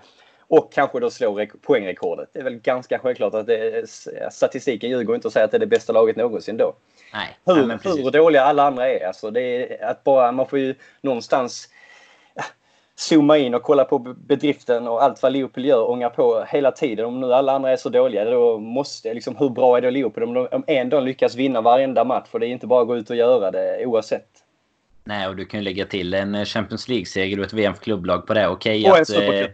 [0.48, 2.28] och kanske då slå poängrekordet.
[2.32, 3.90] Det är väl ganska självklart att det,
[4.30, 6.74] statistiken ljuger inte och säger att det är det bästa laget någonsin då.
[7.12, 9.06] Nej, hur, nej, hur dåliga alla andra är.
[9.06, 11.68] Alltså det är att bara, man får ju någonstans
[12.96, 16.72] zooma in och kolla på bedriften och allt vad Liverpool gör och ånga på hela
[16.72, 17.04] tiden.
[17.04, 20.22] Om nu alla andra är så dåliga, då måste liksom, hur bra är då Liverpool?
[20.22, 22.88] Om de om en dag lyckas vinna varenda match, för det är inte bara att
[22.88, 24.28] gå ut och göra det oavsett.
[25.04, 28.26] Nej, och du kan ju lägga till en Champions League-seger och ett VM för klubblag
[28.26, 28.48] på det.
[28.48, 29.50] Okej okay, att...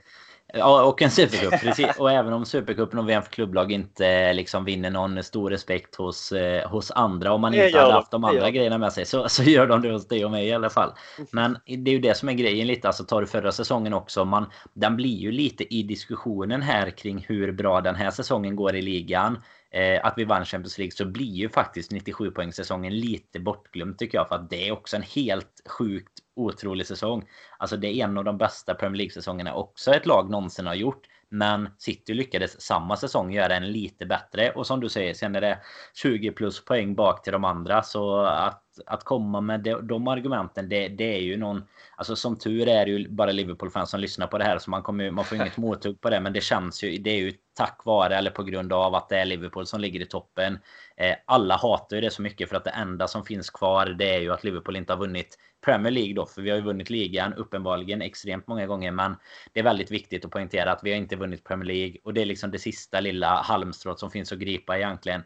[0.56, 1.60] Ja, och en supercup.
[1.60, 1.96] Precis.
[1.98, 6.32] Och även om supercupen och VM för klubblag inte liksom vinner någon stor respekt hos,
[6.32, 9.42] eh, hos andra om man inte hade haft de andra grejerna med sig så, så
[9.42, 10.92] gör de det hos dig och mig i alla fall.
[11.30, 12.88] Men det är ju det som är grejen lite.
[12.88, 14.24] Alltså tar du förra säsongen också.
[14.24, 18.74] Man, den blir ju lite i diskussionen här kring hur bra den här säsongen går
[18.74, 19.38] i ligan.
[19.74, 23.98] Eh, att vi vann Champions League så blir ju faktiskt 97 poäng säsongen lite bortglömd
[23.98, 24.28] tycker jag.
[24.28, 27.28] För att det är också en helt sjukt otrolig säsong.
[27.58, 31.06] Alltså det är en av de bästa Premier League-säsongerna också ett lag någonsin har gjort.
[31.28, 34.50] Men City lyckades samma säsong göra en lite bättre.
[34.50, 35.58] Och som du säger, sen är det
[35.94, 37.82] 20 plus poäng bak till de andra.
[37.82, 41.64] Så att, att komma med de, de argumenten, det, det är ju någon...
[41.96, 44.58] Alltså som tur är det ju bara Liverpool-fans som lyssnar på det här.
[44.58, 46.20] Så man, kommer, man får inget mothugg på det.
[46.20, 46.98] Men det känns ju...
[46.98, 50.00] Det är ju tack vare eller på grund av att det är Liverpool som ligger
[50.00, 50.58] i toppen.
[50.96, 54.14] Eh, alla hatar ju det så mycket för att det enda som finns kvar det
[54.14, 56.26] är ju att Liverpool inte har vunnit Premier League då.
[56.26, 58.90] För vi har ju vunnit ligan uppenbarligen extremt många gånger.
[58.90, 59.16] Men
[59.52, 61.96] det är väldigt viktigt att poängtera att vi har inte vunnit Premier League.
[62.04, 65.22] Och det är liksom det sista lilla halmstrået som finns att gripa egentligen.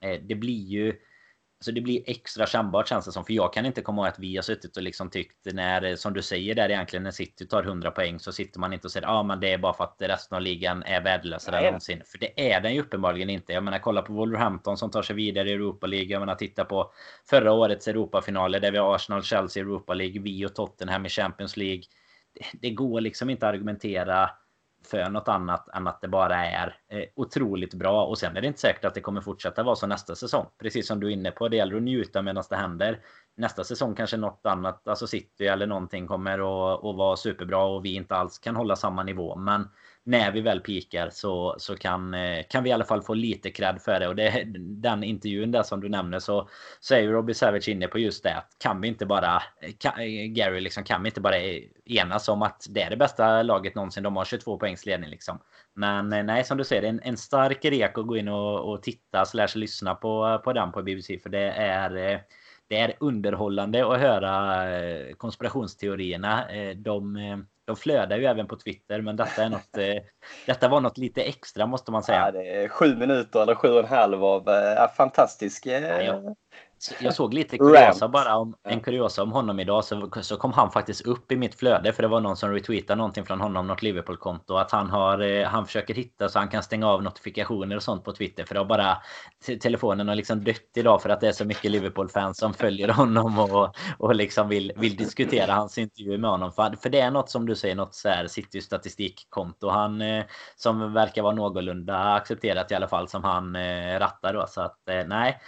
[0.00, 0.94] Eh, det blir ju
[1.60, 3.24] så det blir extra kännbart känns det som.
[3.24, 6.12] För jag kan inte komma ihåg att vi har suttit och liksom tyckt när, som
[6.12, 9.06] du säger där egentligen, när City tar 100 poäng så sitter man inte och säger
[9.06, 12.02] ja ah, men det är bara för att resten av ligan är värdelösare än någonsin.
[12.06, 13.52] För det är den ju uppenbarligen inte.
[13.52, 16.08] Jag menar kolla på Wolverhampton som tar sig vidare i Europa League.
[16.08, 16.92] Jag menar titta på
[17.30, 21.56] förra årets Europafinaler där vi har Arsenal, Chelsea, Europa League, vi och Tottenham i Champions
[21.56, 21.82] League.
[22.34, 24.30] Det, det går liksom inte att argumentera
[24.90, 28.04] för något annat än att det bara är eh, otroligt bra.
[28.04, 30.46] Och sen är det inte säkert att det kommer fortsätta vara så nästa säsong.
[30.58, 33.00] Precis som du är inne på, det gäller att njuta medan det händer.
[33.36, 37.84] Nästa säsong kanske något annat, alltså City eller någonting kommer att, att vara superbra och
[37.84, 39.36] vi inte alls kan hålla samma nivå.
[39.36, 39.68] Men
[40.08, 43.50] när vi väl pikar så, så kan, eh, kan vi i alla fall få lite
[43.50, 44.08] cred för det.
[44.08, 46.48] Och det, den intervjun där som du nämner så,
[46.80, 48.42] så är ju Robbie Savage inne på just det.
[48.58, 51.36] Kan vi inte bara, eh, kan, eh, Gary liksom, kan vi inte bara
[51.84, 54.02] enas om att det är det bästa laget någonsin.
[54.02, 55.38] De har 22 poängs ledning liksom.
[55.74, 59.24] Men nej, som du säger, en, en stark rek att gå in och, och titta
[59.24, 61.18] slash lyssna på, på den på BBC.
[61.18, 62.20] För det är
[62.68, 66.44] det är underhållande att höra konspirationsteorierna.
[66.76, 67.16] De,
[67.68, 69.76] de flödar ju även på Twitter, men detta är något.
[69.76, 70.02] Eh,
[70.46, 72.18] detta var något lite extra måste man säga.
[72.18, 75.66] Ja, det är sju minuter eller sju och en halv av eh, fantastisk.
[75.66, 76.34] Eh, ja,
[77.00, 80.70] jag, såg lite kuriosa bara om en kuriosa om honom idag så, så kom han
[80.70, 83.82] faktiskt upp i mitt flöde för det var någon som retweetade någonting från honom något
[83.82, 87.82] Liverpool-konto att han har eh, han försöker hitta så han kan stänga av notifikationer och
[87.82, 88.98] sånt på Twitter för det har bara
[89.60, 93.38] telefonen har liksom dött idag för att det är så mycket Liverpool-fans som följer honom
[93.38, 96.52] och, och liksom vill, vill diskutera hans intervju med honom.
[96.52, 100.24] För, för det är något som du säger något så här City statistikkonto han eh,
[100.56, 104.46] som verkar vara någorlunda accepterat i alla fall som han eh, rattar då.
[104.48, 105.40] Så att nej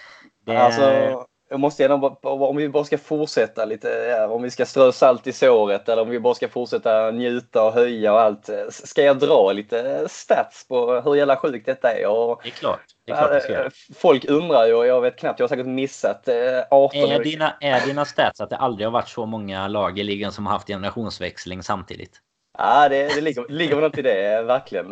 [0.47, 0.59] det...
[0.59, 5.27] Alltså, jag måste gärna, om vi bara ska fortsätta lite, om vi ska strö salt
[5.27, 8.51] i såret eller om vi bara ska fortsätta njuta och höja och allt.
[8.69, 12.07] Ska jag dra lite stats på hur jävla sjukt detta är?
[12.07, 12.81] Och, det är klart.
[13.07, 13.95] Det är klart det ska.
[13.95, 16.29] Folk undrar ju och jag vet knappt, jag har säkert missat
[16.71, 17.01] 18.
[17.01, 20.33] Är dina, är dina stats att det aldrig har varit så många lag i ligan
[20.33, 22.21] som har haft generationsväxling samtidigt?
[22.63, 24.91] Ja, det, det ligger, ligger något i det, verkligen.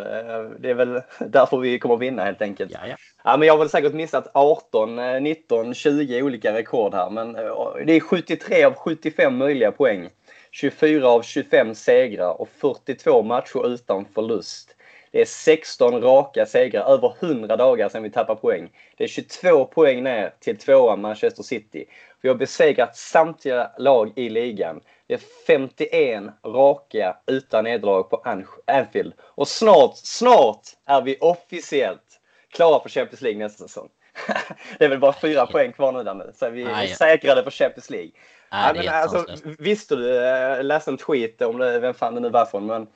[0.59, 2.71] Det är väl därför vi kommer att vinna helt enkelt.
[2.75, 2.97] Ja, ja.
[3.25, 7.11] Ja, men jag har väl säkert missat 18, 19, 20 olika rekord här.
[7.11, 7.43] Men eh,
[7.87, 10.09] det är 73 av 75 möjliga poäng.
[10.51, 14.75] 24 av 25 segrar och 42 matcher utan förlust.
[15.11, 18.69] Det är 16 raka segrar, över 100 dagar sedan vi tappade poäng.
[18.97, 21.85] Det är 22 poäng ner till tvåan Manchester City.
[22.21, 24.81] Vi har besegrat samtliga lag i ligan.
[25.09, 28.23] Det är 51 raka utan nederlag på
[28.67, 29.13] Anfield.
[29.21, 32.21] Och snart, snart är vi officiellt
[32.53, 33.89] klara för Champions League nästa säsong.
[34.79, 36.97] det är väl bara fyra poäng kvar nu där så är vi ja.
[36.99, 38.11] säkrade för Champions League.
[38.51, 39.27] Ja, men alltså,
[39.59, 42.87] visste du, jag läste en tweet om det, vem fan det nu var från, men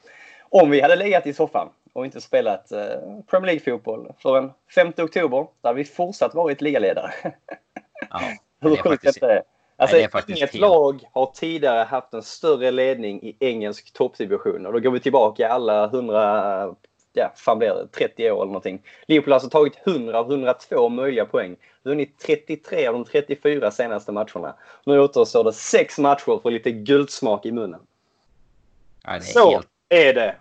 [0.48, 2.86] om vi hade legat i soffan och inte spelat eh,
[3.30, 7.12] Premier League-fotboll för en 5 oktober, då hade vi fortsatt varit ligaledare.
[8.10, 8.20] ja,
[8.60, 9.42] Hur sjukt detta är.
[9.82, 14.66] Alltså, Nej, inget lag har tidigare haft en större ledning i engelsk toppdivision.
[14.66, 16.74] Och då går vi tillbaka alla 100
[17.12, 18.82] ja, fan blir det, 30 år eller någonting.
[19.06, 21.56] Liverpool har alltså tagit 100 av 102 möjliga poäng.
[21.82, 24.54] Vunnit 33 av de 34 senaste matcherna.
[24.84, 27.80] Nu återstår det sex matcher för lite guldsmak i munnen.
[29.04, 29.68] Ja, är Så helt...
[29.88, 30.36] är det!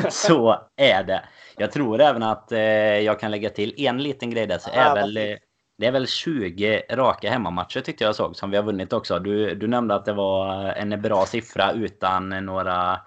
[0.10, 1.24] Så är det.
[1.56, 2.60] Jag tror även att eh,
[2.98, 4.58] jag kan lägga till en liten grej där.
[4.58, 5.38] Så är väl,
[5.78, 9.18] det är väl 20 raka hemmamatcher tyckte jag såg som vi har vunnit också.
[9.18, 13.00] Du, du nämnde att det var en bra siffra utan några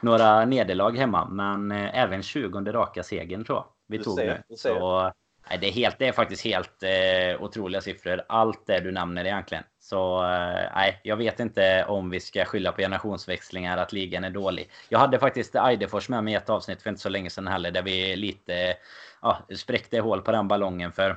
[0.00, 1.28] några nederlag hemma.
[1.28, 4.56] Men eh, även 20 raka segern tror jag vi du tog ser, nu.
[4.56, 5.02] Så,
[5.50, 8.22] nej, det, är helt, det är faktiskt helt eh, otroliga siffror.
[8.28, 9.64] Allt det du nämner egentligen.
[9.80, 14.30] Så eh, nej, jag vet inte om vi ska skylla på generationsväxlingar att ligan är
[14.30, 14.70] dålig.
[14.88, 17.70] Jag hade faktiskt Eidefors med mig i ett avsnitt för inte så länge sedan heller
[17.70, 18.74] där vi lite
[19.22, 21.16] ja, spräckte hål på den ballongen för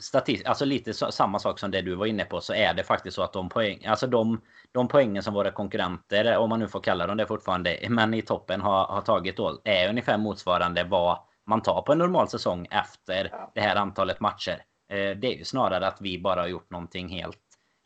[0.00, 2.84] statist, alltså lite så, samma sak som det du var inne på så är det
[2.84, 4.40] faktiskt så att de poäng, alltså de,
[4.72, 8.22] de poängen som våra konkurrenter, om man nu får kalla dem det fortfarande, men i
[8.22, 12.66] toppen har, har tagit då är ungefär motsvarande vad man tar på en normal säsong
[12.70, 13.52] efter ja.
[13.54, 14.62] det här antalet matcher.
[14.92, 17.38] Eh, det är ju snarare att vi bara har gjort någonting helt,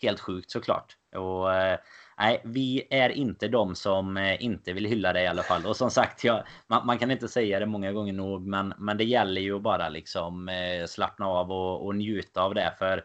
[0.03, 0.97] helt sjukt såklart.
[1.17, 1.79] Och, eh,
[2.19, 5.67] nej, vi är inte de som eh, inte vill hylla det i alla fall.
[5.67, 8.97] Och som sagt, jag, man, man, kan inte säga det många gånger nog, men, men
[8.97, 12.75] det gäller ju bara liksom eh, slappna av och, och njuta av det.
[12.79, 13.05] För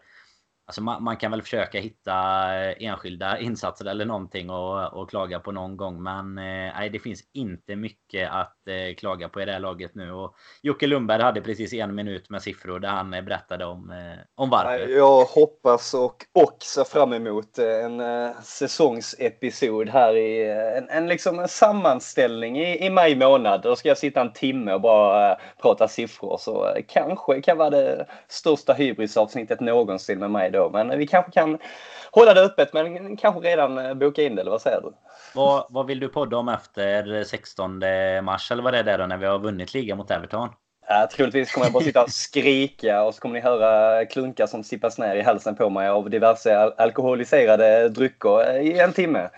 [0.70, 2.14] Alltså man, man, kan väl försöka hitta
[2.56, 6.04] eh, enskilda insatser eller någonting och, och klaga på någon gång.
[6.04, 9.96] Men eh, nej, det finns inte mycket att eh, klaga på i det här laget
[9.96, 10.12] nu.
[10.12, 14.20] Och Jocke Lundberg hade precis en minut med siffror där han eh, berättade om, eh,
[14.36, 14.88] om varför.
[14.88, 18.02] Jag hoppas och, och ser fram emot en
[18.44, 23.62] säsongsepisod här i en, en, liksom en sammanställning i, i maj månad.
[23.62, 26.38] Då ska jag sitta en timme och bara prata siffror.
[26.38, 30.70] Så kanske kan vara det största hybrisavsnittet någonsin med mig då då.
[30.70, 31.58] Men vi kanske kan
[32.12, 34.94] hålla det öppet, men kanske redan eh, boka in det, eller vad säger du?
[35.36, 37.84] Vad, vad vill du podda om efter 16
[38.24, 40.50] mars, eller vad det är då, när vi har vunnit ligan mot Everton?
[40.88, 44.64] Ja, troligtvis kommer jag bara sitta och skrika och så kommer ni höra klunkar som
[44.64, 49.30] sippas ner i halsen på mig av diverse alkoholiserade drycker i en timme.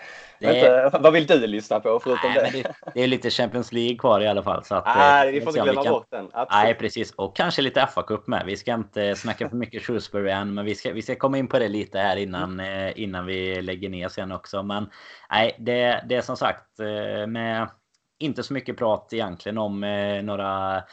[0.42, 0.90] Det...
[1.00, 2.62] vad vill du lyssna på förutom Nej, det?
[2.62, 3.04] Det, det?
[3.04, 4.64] är lite Champions League kvar i alla fall.
[4.64, 6.30] Så att, Nej, eh, vi får inte glömma bort den.
[6.34, 6.64] Absolut.
[6.64, 7.12] Nej, precis.
[7.12, 8.44] Och kanske lite FA-cup med.
[8.46, 11.48] Vi ska inte snacka för mycket Shrewsbury än, men vi ska, vi ska komma in
[11.48, 12.94] på det lite här innan, mm.
[12.96, 14.64] innan vi lägger ner sen också.
[14.64, 14.90] Men
[15.32, 17.70] nej, det, det är som sagt eh, med
[18.20, 19.80] inte så mycket prat egentligen om
[20.24, 20.84] några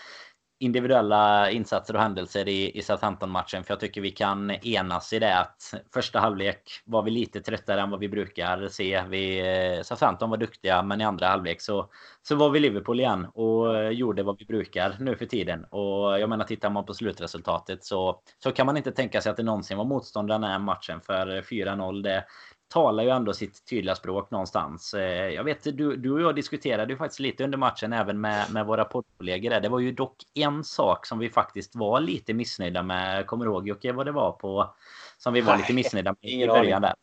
[0.59, 3.65] individuella insatser och händelser i, i Southampton-matchen.
[3.65, 7.81] För jag tycker vi kan enas i det att första halvlek var vi lite tröttare
[7.81, 9.03] än vad vi brukar se.
[9.09, 11.91] Vi, eh, Southampton var duktiga, men i andra halvlek så,
[12.23, 15.65] så var vi Liverpool igen och gjorde vad vi brukar nu för tiden.
[15.65, 19.37] Och jag menar, tittar man på slutresultatet så, så kan man inte tänka sig att
[19.37, 21.01] det någonsin var motståndarna den här matchen.
[21.01, 22.25] För 4-0, det,
[22.69, 24.95] talar ju ändå sitt tydliga språk någonstans.
[24.95, 28.53] Eh, jag vet, du, du och jag diskuterade ju faktiskt lite under matchen även med,
[28.53, 29.61] med våra poddkollegor.
[29.61, 33.27] Det var ju dock en sak som vi faktiskt var lite missnöjda med.
[33.27, 34.75] Kommer du ihåg Jocke vad det var på?
[35.19, 36.95] Som vi var lite missnöjda med i början där.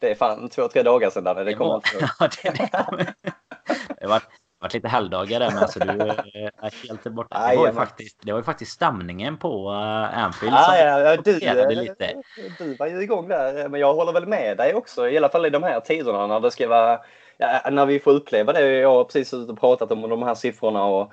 [0.00, 1.24] Det är fan två, tre dagar sedan.
[1.24, 1.34] Där.
[1.34, 1.82] Det, det kommer var,
[2.18, 2.70] ja, det,
[4.00, 4.22] det var,
[4.64, 7.48] varit lite helgdagar där men alltså du är helt borta.
[7.50, 11.00] Det var, ju faktiskt, det var ju faktiskt stämningen på uh, Anfield ah, som ja,
[11.00, 12.14] ja, du, eh, lite.
[12.58, 15.46] Du var ju igång där men jag håller väl med dig också i alla fall
[15.46, 17.00] i de här tiderna när det ska vara
[17.36, 18.70] ja, när vi får uppleva det.
[18.70, 21.12] Jag har precis ute och pratat om de här siffrorna och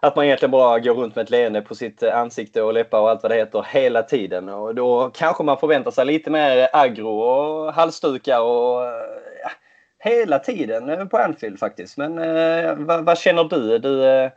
[0.00, 3.10] att man egentligen bara går runt med ett leende på sitt ansikte och läppar och
[3.10, 4.48] allt vad det heter hela tiden.
[4.48, 8.82] Och då kanske man förväntar sig lite mer aggro och halsdukar och
[9.42, 9.50] ja,
[10.06, 11.96] hela tiden eh, på Anfield faktiskt.
[11.96, 13.78] Men eh, vad, vad, känner du?
[13.78, 14.30] Du, eh,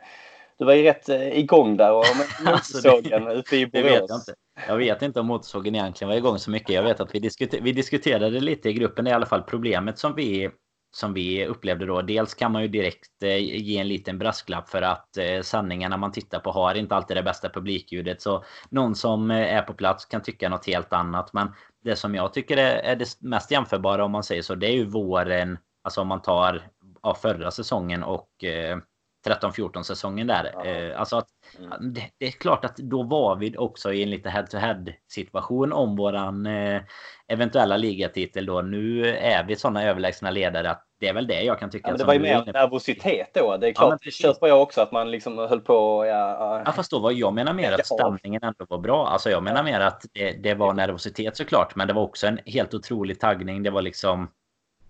[0.58, 3.84] du var ju rätt igång där och med motorsågen alltså ute i Borås.
[3.84, 4.34] Vet jag, inte.
[4.68, 6.74] jag vet inte om motorsågen egentligen var igång så mycket.
[6.74, 10.14] Jag vet att vi, diskuter vi diskuterade lite i gruppen i alla fall problemet som
[10.14, 10.50] vi
[10.92, 12.02] som vi upplevde då.
[12.02, 16.40] Dels kan man ju direkt eh, ge en liten brasklapp för att eh, man tittar
[16.40, 18.22] på har inte alltid det bästa publikljudet.
[18.22, 21.32] Så någon som eh, är på plats kan tycka något helt annat.
[21.32, 24.66] Men det som jag tycker är, är det mest jämförbara om man säger så, det
[24.66, 25.58] är ju våren.
[25.82, 26.68] Alltså om man tar
[27.02, 28.78] ja, förra säsongen och eh,
[29.26, 30.50] 13-14 säsongen där.
[30.54, 30.64] Ja.
[30.64, 31.28] Eh, alltså att,
[31.58, 31.94] mm.
[31.94, 35.96] det, det, är klart att då var vi också i en lite head-to-head situation om
[35.96, 36.82] våran eh,
[37.28, 38.62] eventuella ligatitel då.
[38.62, 41.90] Nu är vi sådana överlägsna ledare att det är väl det jag kan tycka.
[41.90, 43.56] Ja, det var ju mer nervositet då.
[43.56, 46.06] Det är klart, ja, det köper jag också att man liksom höll på.
[46.06, 49.08] Ja, ja fast då var jag menar mer att stämningen ändå var bra.
[49.08, 52.38] Alltså jag menar mer att det, det var nervositet såklart, men det var också en
[52.46, 53.62] helt otrolig taggning.
[53.62, 54.30] Det var liksom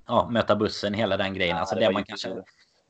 [0.07, 1.57] ja, möta bussen, hela den grejen.
[1.57, 2.29] alltså det, det man kanske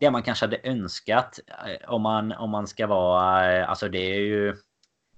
[0.01, 3.57] det man kanske hade önskat eh, om man, om man ska vara...
[3.59, 4.57] Eh, alltså det är ju...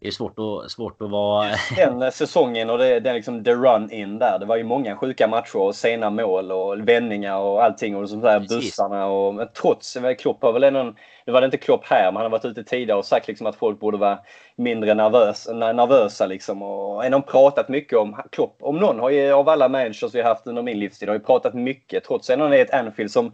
[0.00, 1.48] Det är svårt att, svårt att vara...
[1.76, 4.38] Den eh, säsongen och det, det liksom the run-in där.
[4.38, 7.96] Det var ju många sjuka matcher och sena mål och vändningar och allting.
[7.96, 9.98] Och sånt där bussarna och trots...
[10.18, 10.94] Klopp har väl ändå...
[11.26, 13.46] Nu var det inte Klopp här, men han har varit ute tidigare och sagt liksom
[13.46, 14.18] att folk borde vara
[14.56, 16.62] mindre nervös, nervösa liksom.
[16.62, 18.56] Och ändå pratat mycket om Klopp.
[18.60, 21.22] Om någon har ju, av alla managers vi har haft under min livstid har ju
[21.22, 23.32] pratat mycket trots att det är ett Anfield som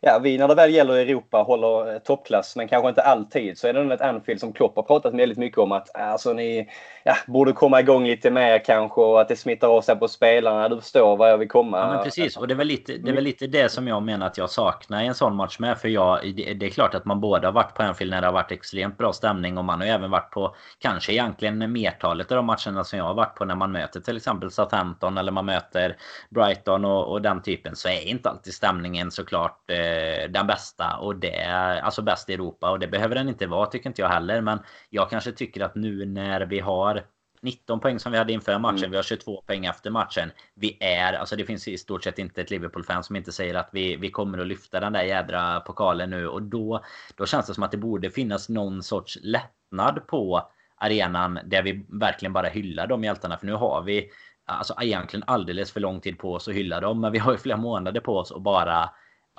[0.00, 3.68] ja, vi när det väl gäller Europa håller eh, toppklass, men kanske inte alltid, så
[3.68, 6.32] är det nog ett Anfield som Klopp har pratat väldigt mycket om att ah, alltså,
[6.32, 6.68] ni
[7.04, 10.68] ja, borde komma igång lite mer kanske och att det smittar av sig på spelarna.
[10.68, 11.78] Du förstår vad jag vill komma.
[11.78, 12.36] Ja, men precis.
[12.36, 14.50] Och det är, väl lite, det är väl lite det som jag menar att jag
[14.50, 15.78] saknar i en sån match med.
[15.78, 18.34] För jag, det är klart att man både har varit på Anfield när det har
[18.34, 22.46] varit extremt bra stämning och man har även varit på kanske egentligen mertalet av de
[22.46, 25.96] matcherna som jag har varit på när man möter till exempel Southampton eller man möter
[26.30, 29.89] Brighton och, och den typen så är inte alltid stämningen såklart eh,
[30.28, 33.66] den bästa och det är alltså bäst i Europa och det behöver den inte vara
[33.66, 34.40] tycker inte jag heller.
[34.40, 34.58] Men
[34.90, 37.04] jag kanske tycker att nu när vi har
[37.42, 38.78] 19 poäng som vi hade inför matchen.
[38.78, 38.90] Mm.
[38.90, 40.32] Vi har 22 poäng efter matchen.
[40.54, 43.68] Vi är, alltså det finns i stort sett inte ett Liverpool-fan som inte säger att
[43.72, 46.28] vi, vi kommer att lyfta den där jädra pokalen nu.
[46.28, 46.84] Och då,
[47.16, 51.86] då känns det som att det borde finnas någon sorts lättnad på arenan där vi
[51.88, 53.36] verkligen bara hyllar de hjältarna.
[53.36, 54.10] För nu har vi
[54.44, 57.00] alltså egentligen alldeles för lång tid på oss att hylla dem.
[57.00, 58.90] Men vi har ju flera månader på oss att bara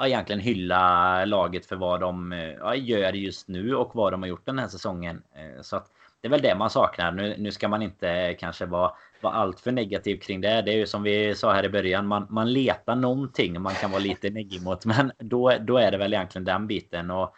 [0.02, 4.22] ja, egentligen hylla laget för vad de eh, ja, gör just nu och vad de
[4.22, 5.24] har gjort den här säsongen.
[5.36, 5.88] Eh, så att
[6.22, 7.12] det är väl det man saknar.
[7.12, 8.92] Nu, nu ska man inte kanske vara,
[9.22, 10.62] vara allt för negativ kring det.
[10.62, 12.08] Det är ju som vi sa här i början.
[12.08, 14.86] Man, man letar någonting man kan vara lite negativ mot.
[14.86, 17.12] Men då, då är det väl egentligen den biten.
[17.12, 17.36] Och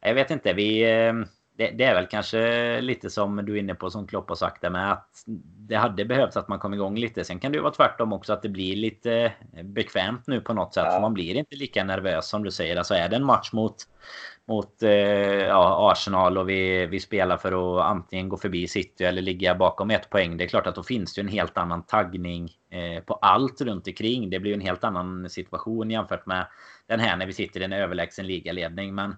[0.00, 0.52] jag vet inte.
[0.52, 1.12] Vi eh,
[1.62, 4.62] det, det, är väl kanske lite som du är inne på som Klopp har sagt
[4.62, 5.08] det med att
[5.68, 7.24] det hade behövts att man kom igång lite.
[7.24, 9.32] Sen kan det ju vara tvärtom också att det blir lite
[9.64, 10.84] bekvämt nu på något sätt.
[10.86, 10.92] Ja.
[10.92, 12.76] För man blir inte lika nervös som du säger.
[12.76, 13.76] Alltså är det en match mot,
[14.48, 19.22] mot eh, ja, Arsenal och vi, vi spelar för att antingen gå förbi City eller
[19.22, 20.36] ligga bakom ett poäng.
[20.36, 23.86] Det är klart att då finns det en helt annan taggning eh, på allt runt
[23.86, 24.30] omkring.
[24.30, 26.46] Det blir en helt annan situation jämfört med
[26.86, 28.94] den här när vi sitter i en överlägsen ligaledning.
[28.94, 29.16] Men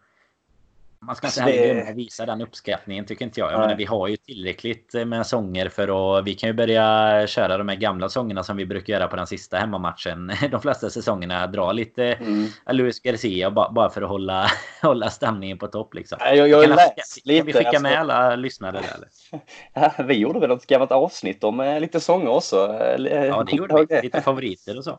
[1.07, 1.93] man ska inte heller det...
[1.93, 3.53] visa den uppskattningen tycker inte jag.
[3.53, 6.25] jag menar, vi har ju tillräckligt med sånger för att...
[6.25, 9.27] Vi kan ju börja köra de här gamla sångerna som vi brukar göra på den
[9.27, 10.33] sista hemmamatchen.
[10.51, 11.47] De flesta säsongerna.
[11.47, 12.47] Dra lite mm.
[12.71, 14.47] Luis Garcia bara för att hålla,
[14.83, 15.95] hålla stämningen på topp.
[15.95, 16.19] Liksom.
[16.21, 16.77] Jag, jag kan,
[17.25, 17.83] lite, kan vi skicka alltså...
[17.83, 18.95] med alla lyssnare där?
[18.95, 19.09] Eller?
[19.75, 22.57] Ja, vi gjorde väl ett gammalt avsnitt om eh, lite sånger också.
[22.99, 24.03] Ja, det gjorde vi.
[24.03, 24.99] Lite favoriter och så.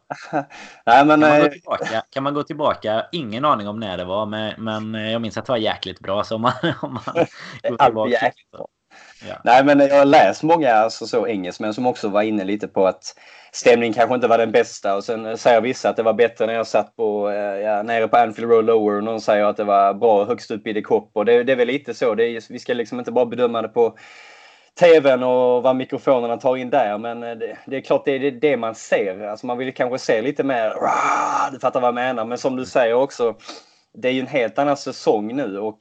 [0.86, 3.06] Nej, men, kan, man gå eh, tillbaka, kan man gå tillbaka?
[3.12, 6.04] Ingen aning om när det var, men, men jag minns att det var jäkligt jäkligt
[6.04, 6.24] bra.
[6.24, 7.26] Så om man, om man
[7.64, 8.32] går tillbaka.
[9.28, 9.42] Ja.
[9.44, 12.88] Nej, men jag har läst många alltså, så engelsmän som också var inne lite på
[12.88, 13.16] att
[13.52, 16.54] stämningen kanske inte var den bästa och sen säger vissa att det var bättre när
[16.54, 19.64] jag satt på, eh, ja, nere på Anfield Road Lower och någon säger att det
[19.64, 22.16] var bra högst upp i the cop och det, det är väl lite så.
[22.16, 23.98] Det är, vi ska liksom inte bara bedöma det på
[24.80, 26.98] tvn och vad mikrofonerna tar in där.
[26.98, 29.28] Men eh, det, det är klart det är det man ser.
[29.28, 30.74] Alltså man vill kanske se lite mer,
[31.52, 32.26] du fattar vad jag menar.
[32.26, 33.36] Men som du säger också,
[33.98, 35.78] det är ju en helt annan säsong nu och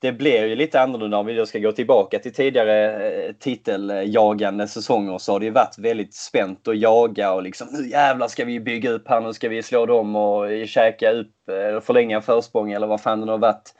[0.00, 4.68] det blir ju lite annorlunda om vi då ska gå tillbaka till tidigare eh, titeljagande
[4.68, 8.44] säsonger så har det ju varit väldigt spänt att jaga och liksom nu jävlar ska
[8.44, 12.20] vi bygga upp här, nu ska vi slå dem och eh, käka upp eh, förlänga
[12.20, 13.74] försprång eller vad fan det nu har varit.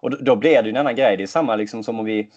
[0.00, 1.16] Och då blir det ju en annan grej.
[1.16, 2.30] Det är samma liksom som om vi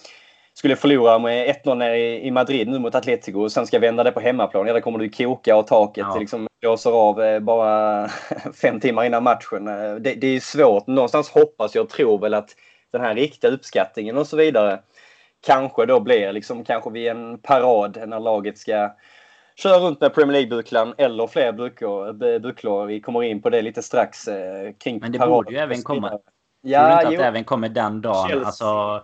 [0.57, 4.19] skulle förlora med 1-0 i Madrid nu mot Atletico och sen ska vända det på
[4.19, 4.67] hemmaplan.
[4.67, 6.19] Ja, där kommer du koka och taket ja.
[6.19, 8.07] liksom blåser av eh, bara
[8.61, 9.67] fem timmar innan matchen.
[9.67, 10.87] Eh, det, det är svårt.
[10.87, 12.49] Någonstans hoppas jag och tror väl att
[12.91, 14.79] den här riktiga uppskattningen och så vidare
[15.45, 18.95] kanske då blir liksom kanske vid en parad när laget ska
[19.55, 21.51] köra runt med Premier League-bucklan eller fler
[22.39, 22.85] bucklor.
[22.85, 26.19] Vi kommer in på det lite strax eh, kring Men det borde ju även komma.
[26.61, 28.45] Ja, Tror du inte att det även kommer den dagen?
[28.45, 29.01] Alltså,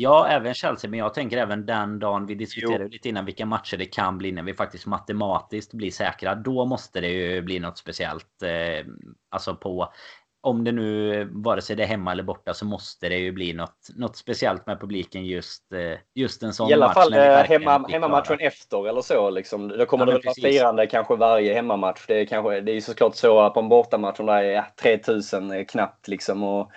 [0.00, 0.90] Ja, även Chelsea.
[0.90, 2.90] Men jag tänker även den dagen vi diskuterade jo.
[2.90, 6.34] lite innan vilka matcher det kan bli när vi faktiskt matematiskt blir säkra.
[6.34, 8.42] Då måste det ju bli något speciellt.
[8.42, 8.86] Eh,
[9.30, 9.92] alltså på...
[10.40, 13.52] Om det nu, vare sig det är hemma eller borta, så måste det ju bli
[13.52, 16.70] något, något speciellt med publiken just, eh, just en sån match.
[16.70, 19.30] I alla fall eh, hemma, hemmamatchen efter eller så.
[19.30, 19.68] Liksom.
[19.68, 22.04] Då kommer ja, det väl vara firande kanske varje hemmamatch.
[22.08, 24.66] Det är, kanske, det är ju såklart så på en bortamatch om det är ja,
[24.82, 26.42] 3000 knappt liksom.
[26.42, 26.72] Och,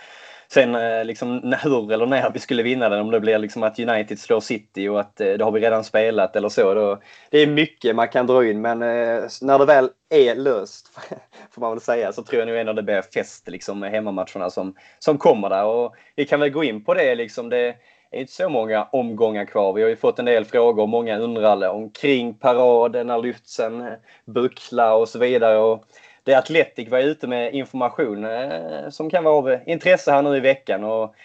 [0.53, 3.79] Sen eh, liksom, hur eller när vi skulle vinna den, om det blir liksom att
[3.79, 6.73] United slår City och att eh, det har vi redan spelat eller så.
[6.73, 6.99] Då,
[7.29, 10.99] det är mycket man kan dra in men eh, när det väl är löst,
[11.51, 14.49] får man väl säga, så tror jag nog ändå det blir fest liksom, med hemmamatcherna
[14.49, 15.65] som, som kommer där.
[15.65, 17.15] Och vi kan väl gå in på det.
[17.15, 17.75] Liksom, det
[18.11, 19.73] är inte så många omgångar kvar.
[19.73, 23.89] Vi har ju fått en del frågor och många undrar omkring paraden, när lyfts en
[24.25, 25.57] buckla och så vidare.
[25.57, 25.85] Och
[26.23, 30.37] det Atletic var ute med information eh, som kan vara av eh, intresse här nu
[30.37, 30.83] i veckan.
[30.83, 31.15] Och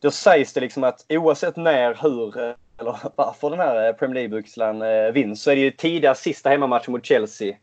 [0.00, 5.12] då sägs det liksom att oavsett när, hur eh, eller varför den här Premier League-bucklan
[5.12, 7.56] vinns så är det ju tidigast sista hemmamatchen mot Chelsea.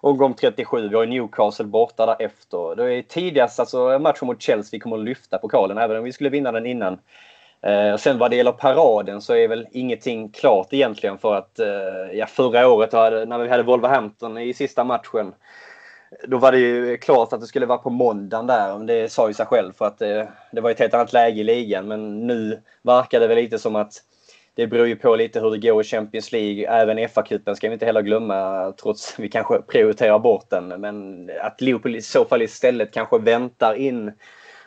[0.00, 0.88] Omgång 37.
[0.88, 2.76] Vi har Newcastle borta därefter.
[2.76, 6.12] Det är tidigast alltså matchen mot Chelsea vi kommer att lyfta pokalen även om vi
[6.12, 6.98] skulle vinna den innan.
[7.62, 12.12] Eh, sen vad det gäller paraden så är väl ingenting klart egentligen för att eh,
[12.12, 12.92] ja, förra året
[13.28, 15.32] när vi hade Wolverhampton i sista matchen
[16.24, 18.78] då var det ju klart att det skulle vara på måndagen där.
[18.78, 21.44] Det sa ju sig själv för att det, det var ett helt annat läge i
[21.44, 21.88] ligan.
[21.88, 23.92] Men nu verkar det väl lite som att
[24.54, 26.68] det beror ju på lite hur det går i Champions League.
[26.68, 30.68] Även FA-cupen ska vi inte heller glömma trots att vi kanske prioriterar bort den.
[30.68, 34.12] Men att Liverpool i så fall istället kanske väntar in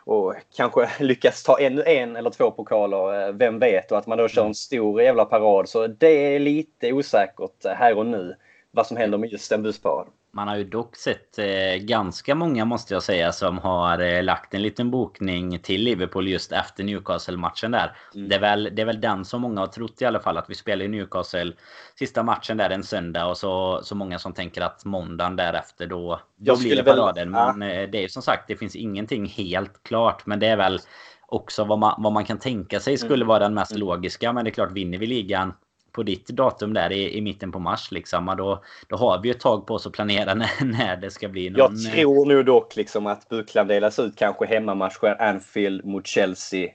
[0.05, 3.27] och kanske lyckas ta ännu en eller två pokaler.
[3.27, 3.91] Eh, vem vet?
[3.91, 5.69] Och att man då kör en stor jävla parad.
[5.69, 8.35] Så det är lite osäkert här och nu
[8.71, 10.13] vad som händer med just den busparaden.
[10.32, 14.53] Man har ju dock sett eh, ganska många måste jag säga som har eh, lagt
[14.53, 17.97] en liten bokning till Liverpool just efter Newcastle-matchen där.
[18.15, 18.30] Mm.
[18.30, 20.49] Det, är väl, det är väl den som många har trott i alla fall att
[20.49, 21.53] vi spelar i Newcastle
[21.95, 26.19] sista matchen där en söndag och så, så många som tänker att måndagen därefter då,
[26.36, 27.32] då blir det paraden.
[27.32, 27.75] Väl, men ja.
[27.75, 30.25] Eh, det är ju som sagt, det finns ingenting helt klart.
[30.25, 30.80] Men det är väl
[31.27, 33.27] också vad man, vad man kan tänka sig skulle mm.
[33.27, 33.80] vara den mest mm.
[33.80, 34.34] logiska.
[34.34, 35.53] Men det är klart, vinner vi ligan
[35.99, 38.35] på ditt datum där i, i mitten på mars liksom.
[38.37, 41.27] Då, då har vi ju ett tag på oss att planera när, när det ska
[41.27, 41.81] bli någon...
[41.81, 46.69] Jag tror nog dock liksom att bucklan delas ut kanske hemmamatchen Anfield mot Chelsea.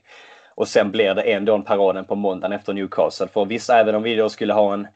[0.55, 3.27] Och sen blir det ändå en paraden på måndagen efter Newcastle.
[3.27, 4.87] För vissa, även om vi då skulle ha en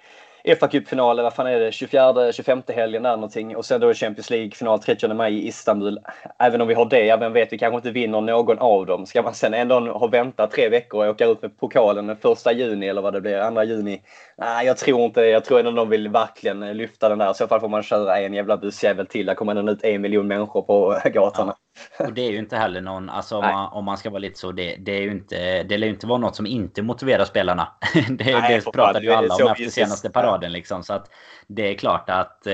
[0.60, 3.56] fa Cup-final, vad fan är det, 24, 25 helgen där någonting.
[3.56, 6.00] Och sen då Champions League-final 30 maj i Istanbul.
[6.40, 9.06] Även om vi har det, ja vem vet, vi kanske inte vinner någon av dem.
[9.06, 12.52] Ska man sen ändå ha väntat tre veckor och åka ut med pokalen den första
[12.52, 14.02] juni eller vad det blir, andra juni.
[14.38, 17.32] Nej, jag tror inte Jag tror ändå de vill verkligen lyfta den där.
[17.32, 19.26] I så fall får man köra en jävla bussjävel till.
[19.26, 21.56] Där kommer den ut en miljon människor på gatorna.
[21.58, 21.69] Ja.
[22.00, 24.40] Och det är ju inte heller någon, alltså om man, om man, ska vara lite
[24.40, 27.26] så, det, det är ju inte, det lär ju inte vara något som inte motiverar
[27.26, 27.68] spelarna.
[28.10, 30.84] det, Nej, det pratade ju alla om efter senaste paraden liksom.
[30.84, 31.12] Så att
[31.48, 32.54] det är klart att eh,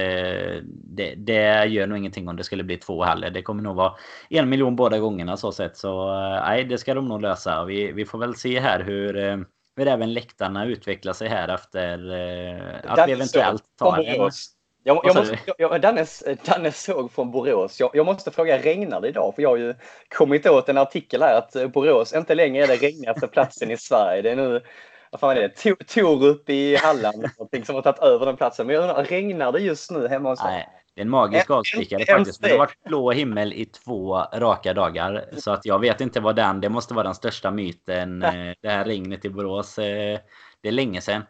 [0.68, 3.30] det, det gör nog ingenting om det skulle bli två heller.
[3.30, 3.94] Det kommer nog vara
[4.30, 5.78] en miljon båda gångerna så sett.
[5.78, 7.66] Så eh, nej, det ska de nog lösa.
[7.66, 9.38] Vi, vi får väl se här hur eh,
[9.76, 14.32] hur även läktarna utvecklar sig här efter eh, att vi eventuellt tar en
[14.88, 16.06] jag, jag måste, jag, Danne,
[16.46, 17.80] Danne såg från Borås.
[17.80, 19.34] Jag, jag, måste fråga, regnar det idag?
[19.36, 19.74] För jag har ju
[20.16, 24.22] kommit åt en artikel här att Borås inte längre är den regnigaste platsen i Sverige.
[24.22, 24.62] Det är nu,
[25.12, 27.30] vad fan är det, Torup i Halland
[27.66, 28.68] som har tagit över den platsen.
[28.68, 30.68] Men jag undrar, regnar det just nu hemma hos dig?
[30.96, 32.42] Det är en magisk avstickare faktiskt.
[32.42, 35.26] Det har varit blå himmel i två raka dagar.
[35.38, 38.24] Så att jag vet inte vad den, det måste vara den största myten.
[38.24, 39.80] Eh, det här regnet i Borås.
[39.80, 40.20] Eh,
[40.62, 41.22] det är länge sedan.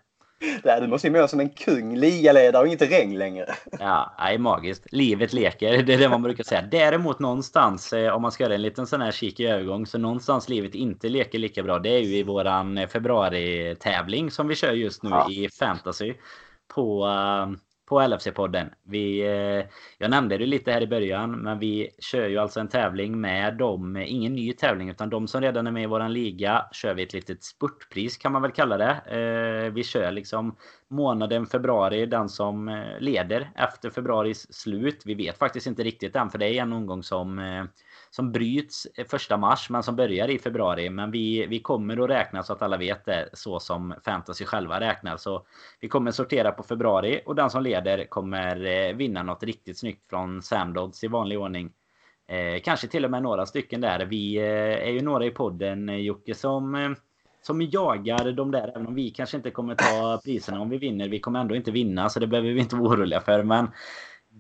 [0.64, 3.56] Nej, du måste ju må som en kung, ligaledare och inte regn längre.
[3.80, 4.86] Ja, är magiskt.
[4.92, 6.62] Livet leker, det är det man brukar säga.
[6.62, 9.98] Däremot någonstans, eh, om man ska göra en liten sån här kik i övergång, så
[9.98, 14.74] någonstans livet inte leker lika bra, det är ju i våran februari-tävling som vi kör
[14.74, 15.32] just nu ja.
[15.32, 16.14] i fantasy.
[16.68, 17.08] På
[17.86, 18.70] på LFC-podden.
[18.84, 19.66] Vi, eh,
[19.98, 23.58] jag nämnde det lite här i början, men vi kör ju alltså en tävling med
[23.58, 23.98] dem.
[23.98, 27.14] Ingen ny tävling, utan de som redan är med i våran liga kör vi ett
[27.14, 28.92] litet spurtpris kan man väl kalla det.
[28.92, 30.56] Eh, vi kör liksom
[30.88, 35.02] månaden februari, den som eh, leder efter februaris slut.
[35.06, 37.64] Vi vet faktiskt inte riktigt än, för det är en omgång som eh,
[38.16, 40.90] som bryts första mars men som börjar i februari.
[40.90, 44.80] Men vi, vi kommer att räkna så att alla vet det så som fantasy själva
[44.80, 45.18] räknar.
[45.18, 45.46] Så
[45.80, 50.10] vi kommer sortera på februari och den som leder kommer eh, vinna något riktigt snyggt
[50.10, 51.72] från Samdods i vanlig ordning.
[52.28, 54.06] Eh, kanske till och med några stycken där.
[54.06, 56.90] Vi eh, är ju några i podden eh, Jocke som eh,
[57.42, 61.10] som jagar de där, även om vi kanske inte kommer ta priserna om vi vinner.
[61.10, 63.44] Vi kommer ändå inte vinna, så det behöver vi inte vara oroliga för.
[63.44, 63.68] Men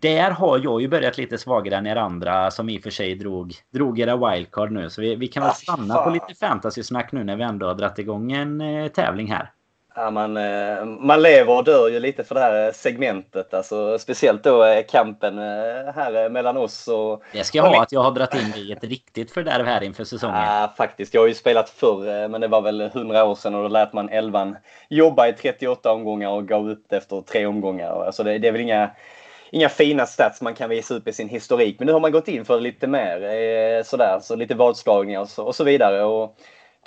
[0.01, 3.15] där har jag ju börjat lite svagare än er andra som i och för sig
[3.15, 4.89] drog, drog era wildcard nu.
[4.89, 7.73] Så vi, vi kan väl ah, stanna på lite fantasy-snack nu när vi ändå har
[7.73, 9.51] dragit igång en eh, tävling här.
[9.97, 13.53] Ja, man, eh, man lever och dör ju lite för det här segmentet.
[13.53, 17.23] Alltså, speciellt då eh, kampen eh, här mellan oss och...
[17.33, 20.03] Det ska jag ha att jag har dragit in i ett riktigt fördärv här inför
[20.03, 20.35] säsongen.
[20.35, 21.13] Ja, faktiskt.
[21.13, 23.93] Jag har ju spelat förr, men det var väl 100 år sedan och då lät
[23.93, 24.57] man elvan
[24.89, 28.05] jobba i 38 omgångar och gav upp det efter tre omgångar.
[28.05, 28.91] Alltså det, det är väl inga
[29.51, 31.75] inga fina stats man kan visa upp i sin historik.
[31.79, 35.29] Men nu har man gått in för lite mer eh, sådär, så lite vadslagningar och
[35.29, 36.03] så, och så vidare.
[36.03, 36.37] Och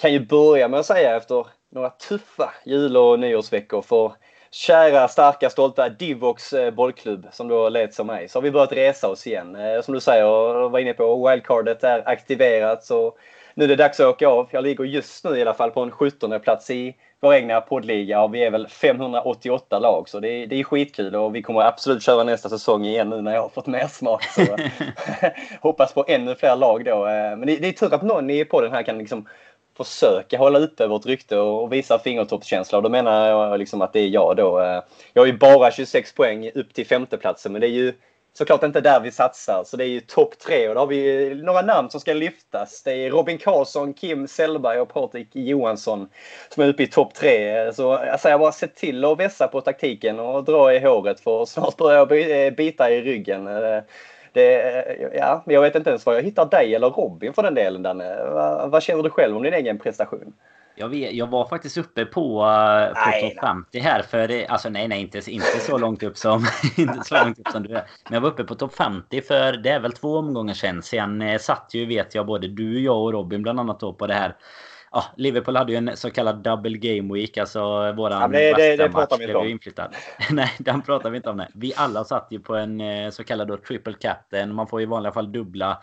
[0.01, 4.13] kan ju börja med att säga efter några tuffa jul och nyårsveckor för
[4.51, 8.29] kära, starka, stolta Divox eh, bollklubb som då leds av mig.
[8.29, 9.57] Så har vi börjat resa oss igen.
[9.57, 12.85] Eh, som du säger, och var inne på, wildcardet är aktiverat.
[12.85, 13.15] Så
[13.55, 14.49] nu är det dags att åka av.
[14.51, 18.23] Jag ligger just nu i alla fall på en 17 plats i vår egna poddliga
[18.23, 21.61] och vi är väl 588 lag så det är, det är skitkul och vi kommer
[21.61, 24.25] absolut köra nästa säsong igen nu när jag har fått mer smak.
[24.25, 24.43] Så
[25.61, 27.07] hoppas på ännu fler lag då.
[27.07, 29.27] Eh, men det, det är tur att någon i podden här kan liksom
[29.77, 32.79] försöka hålla uppe vårt rykte och visa fingertoppskänsla.
[32.79, 34.61] Och då menar jag liksom att det är jag då.
[34.61, 37.93] Eh, jag har ju bara 26 poäng upp till femteplatsen men det är ju
[38.39, 39.65] såklart inte där vi satsar.
[39.65, 42.83] Så det är ju topp tre och då har vi några namn som ska lyftas.
[42.83, 46.09] Det är Robin Karlsson, Kim Sellberg och Patrik Johansson
[46.49, 47.73] som är uppe i topp tre.
[47.73, 51.45] Så alltså, jag bara se till att vässa på taktiken och dra i håret för
[51.45, 53.47] snart börjar jag eh, bita i ryggen.
[53.47, 53.83] Eh,
[54.33, 57.55] det, eh, ja, jag vet inte ens var jag hittar dig eller Robin för den
[57.55, 58.25] delen Danne.
[58.25, 60.33] Vad, vad känner du själv om din egen prestation?
[60.79, 62.41] Jag, vet, jag var faktiskt uppe på,
[63.05, 67.05] på topp 50 här för alltså nej nej inte, inte så långt upp som inte
[67.05, 67.87] så långt upp som du är.
[68.05, 70.83] Men jag var uppe på topp 50 för det är väl två omgångar sedan.
[70.83, 74.07] Sen eh, satt ju vet jag både du, jag och Robin bland annat då på
[74.07, 74.37] det här
[74.93, 78.77] ja, Liverpool hade ju en så kallad double game week, alltså våran ja, det, det,
[78.77, 79.47] det pratar vi inte om.
[79.47, 79.95] Inflyttad.
[80.31, 81.37] nej, den pratar vi inte om.
[81.37, 81.49] Nej.
[81.55, 84.55] Vi alla satt ju på en eh, så kallad då triple captain.
[84.55, 85.77] Man får i vanliga fall dubbla eh,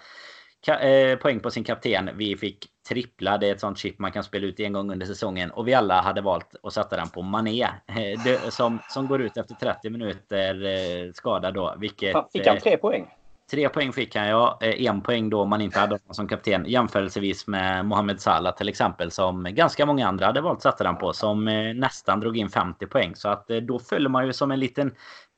[1.21, 2.09] poäng på sin kapten.
[2.15, 3.37] Vi fick trippla.
[3.37, 5.51] Det är ett sånt chip man kan spela ut en gång under säsongen.
[5.51, 7.63] Och vi alla hade valt att sätta den på Mané.
[7.63, 11.75] Eh, som, som går ut efter 30 minuter eh, skadad då.
[11.79, 13.07] Vilket, Fick han tre poäng?
[13.51, 14.57] Tre poäng fick han ja.
[14.61, 16.65] Eh, en poäng då man inte hade honom som kapten.
[16.67, 19.11] Jämförelsevis med Mohamed Salah till exempel.
[19.11, 21.13] Som ganska många andra hade valt att sätta den på.
[21.13, 23.15] Som eh, nästan drog in 50 poäng.
[23.15, 24.91] Så att då följer man ju som en liten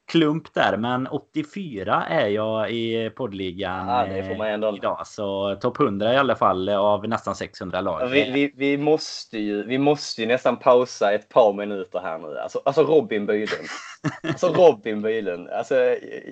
[0.08, 0.78] klump där.
[0.78, 4.78] Men 84 är jag i poddligan ja, ändå.
[4.78, 5.08] idag.
[5.08, 8.08] Så topp 100 i alla fall av nästan 600 lag.
[8.08, 12.38] Vi, vi, vi, måste ju, vi måste ju nästan pausa ett par minuter här nu.
[12.38, 13.68] Alltså, alltså Robin Bylund.
[14.24, 15.50] alltså Robin Bylund.
[15.50, 15.76] Alltså,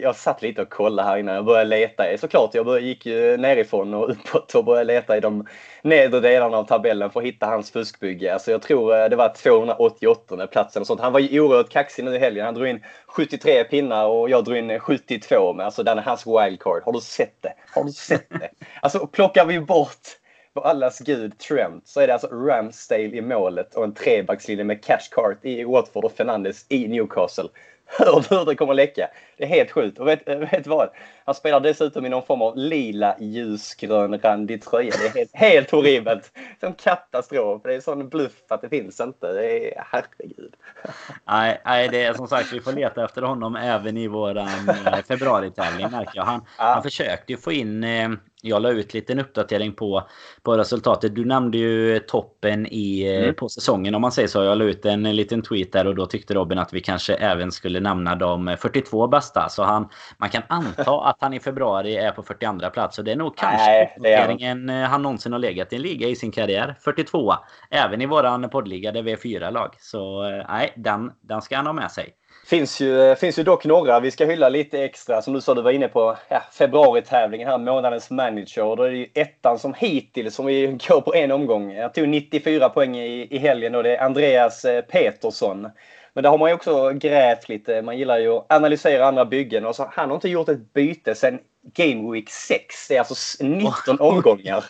[0.01, 2.03] jag satt lite och kollade här innan jag började leta.
[2.17, 5.47] Såklart, jag började, gick ju nerifrån och uppåt och började leta i de
[5.85, 8.33] nedre delarna av tabellen för att hitta hans fuskbygge.
[8.33, 11.01] Alltså, jag tror eh, det var 288 platsen och sånt.
[11.01, 12.45] Han var ju oerhört kaxig nu i helgen.
[12.45, 16.27] Han drog in 73 pinnar och jag drog in 72 med alltså den är hans
[16.27, 16.83] wildcard.
[16.85, 17.53] Har du sett det?
[17.73, 18.49] Har du sett det?
[18.81, 20.17] Alltså plockar vi bort
[20.53, 24.83] för allas gud Trent så är det alltså Ramsdale i målet och en trebackslinje med
[24.83, 27.49] Cashcart i Watford och Fernandes i Newcastle.
[27.85, 29.07] Hör du hur det kommer läcka?
[29.37, 29.99] Det är helt sjukt.
[29.99, 30.89] Och vet, vet vad?
[31.25, 34.93] Han spelar dessutom i någon form av lila ljusgrön randig tröja.
[35.01, 36.31] Det är helt, helt horribelt.
[36.59, 37.61] Som katastrof.
[37.63, 39.33] Det är sån bluff att det finns inte.
[39.33, 40.53] Det är herregud.
[41.27, 45.03] Nej, nej, det är som sagt vi får leta efter honom även i våran eh,
[45.07, 46.23] februaritävling märker jag.
[46.23, 46.63] Han, ja.
[46.63, 48.09] han försökte ju få in eh,
[48.45, 50.03] jag la ut lite en uppdatering på,
[50.43, 51.15] på resultatet.
[51.15, 53.35] Du nämnde ju toppen i, eh, mm.
[53.35, 54.43] på säsongen om man säger så.
[54.43, 57.51] Jag la ut en liten tweet där och då tyckte Robin att vi kanske även
[57.51, 59.49] skulle nämna de 42 bästa.
[59.49, 62.99] Så han, man kan anta att han i februari är på 42 plats.
[62.99, 66.15] Och det är nog kanske uppdateringen eh, han någonsin har legat i en liga i
[66.15, 66.75] sin karriär.
[66.79, 67.33] 42.
[67.69, 69.75] Även i våran poddliga där vi är fyra lag.
[69.79, 72.13] Så eh, nej, den, den ska han ha med sig.
[72.45, 75.21] Finns ju, eh, finns ju dock några vi ska hylla lite extra.
[75.21, 78.75] Som du sa, du var inne på ja, februaritävlingen här, månadens manager.
[78.75, 81.71] Då är det ju ettan som hittills, som vi går på en omgång.
[81.71, 85.69] Jag tog 94 poäng i, i helgen och det är Andreas eh, Petersson.
[86.13, 87.81] Men där har man ju också grävt lite.
[87.81, 89.65] Man gillar ju att analysera andra byggen.
[89.65, 91.39] Och så, han har inte gjort ett byte sen
[91.73, 92.87] Game Week 6.
[92.87, 94.65] Det är alltså 19 omgångar.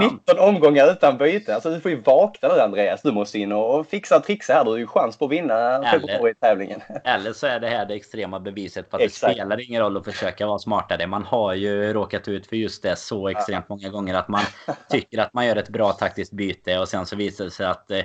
[0.00, 1.54] 19 omgångar utan byte.
[1.54, 3.02] Alltså du får ju vakna nu Andreas.
[3.02, 4.64] Du måste in och fixa och trixa här.
[4.64, 6.82] Du har ju chans på att vinna februari-tävlingen.
[7.04, 9.36] Eller så är det här det extrema beviset på att Exakt.
[9.36, 11.06] det spelar ingen roll att försöka vara smartare.
[11.06, 14.42] Man har ju råkat ut för just det så extremt många gånger att man
[14.90, 17.90] tycker att man gör ett bra taktiskt byte och sen så visar det sig att
[17.90, 18.02] eh,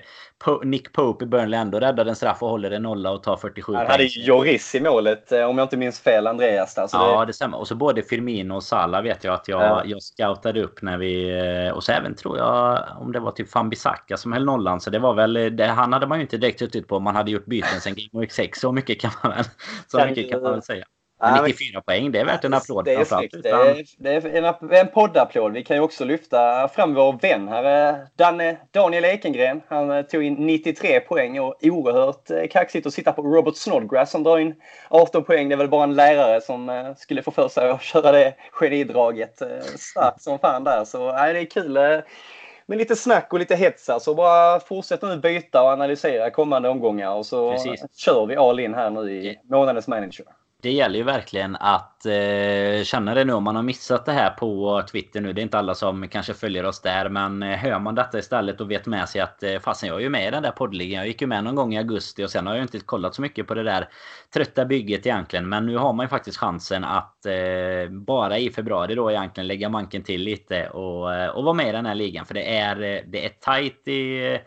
[0.63, 3.73] Nick Pope i Burnley ändå räddar en straff och håller en nolla och tar 47
[3.73, 6.75] Han hade Joris i målet eh, om jag inte minns fel Andreas.
[6.75, 7.25] Där, ja det...
[7.25, 7.57] det stämmer.
[7.57, 9.81] Och så både Firmino och Salah vet jag att jag, ja.
[9.85, 11.39] jag scoutade upp när vi...
[11.67, 14.81] Eh, och så även tror jag om det var typ Fambisaka som höll nollan.
[14.81, 15.33] Så det var väl...
[15.33, 17.95] Det, han hade man ju inte direkt suttit på om man hade gjort byten sen
[17.95, 18.59] Game Week 6.
[18.59, 19.45] Så mycket kan man väl,
[19.87, 20.85] så mycket kan man väl säga.
[21.31, 22.85] 94 poäng, det är värt en applåd.
[22.85, 23.33] Det är snyggt.
[23.33, 25.53] Är, det är en, en poddapplåd.
[25.53, 27.89] Vi kan ju också lyfta fram vår vän här.
[27.89, 29.61] Eh, Danne, Daniel Ekengren.
[29.67, 34.11] Han eh, tog in 93 poäng och oerhört eh, kaxigt att sitta på Robert Snodgrass
[34.11, 34.55] som drar in
[34.89, 35.49] 18 poäng.
[35.49, 39.41] Det är väl bara en lärare som skulle få för sig att köra det genidraget.
[39.77, 40.85] Starkt som fan där.
[40.85, 41.73] Så nej, det är kul
[42.65, 43.89] med lite snack och lite hets.
[43.99, 47.85] Så bara fortsätt nu byta och analysera kommande omgångar och så Precis.
[47.97, 50.25] kör vi all in här nu i månadens manager
[50.63, 54.29] det gäller ju verkligen att eh, känna det nu om man har missat det här
[54.29, 55.33] på Twitter nu.
[55.33, 57.09] Det är inte alla som kanske följer oss där.
[57.09, 60.01] Men eh, hör man detta istället och vet med sig att eh, fasen jag är
[60.01, 60.97] ju med i den där poddligan.
[60.97, 63.21] Jag gick ju med någon gång i augusti och sen har jag inte kollat så
[63.21, 63.89] mycket på det där
[64.33, 65.49] trötta bygget egentligen.
[65.49, 69.69] Men nu har man ju faktiskt chansen att eh, bara i februari då egentligen lägga
[69.69, 72.25] manken till lite och, eh, och vara med i den här ligan.
[72.25, 74.39] För det är, eh, det är tajt i eh,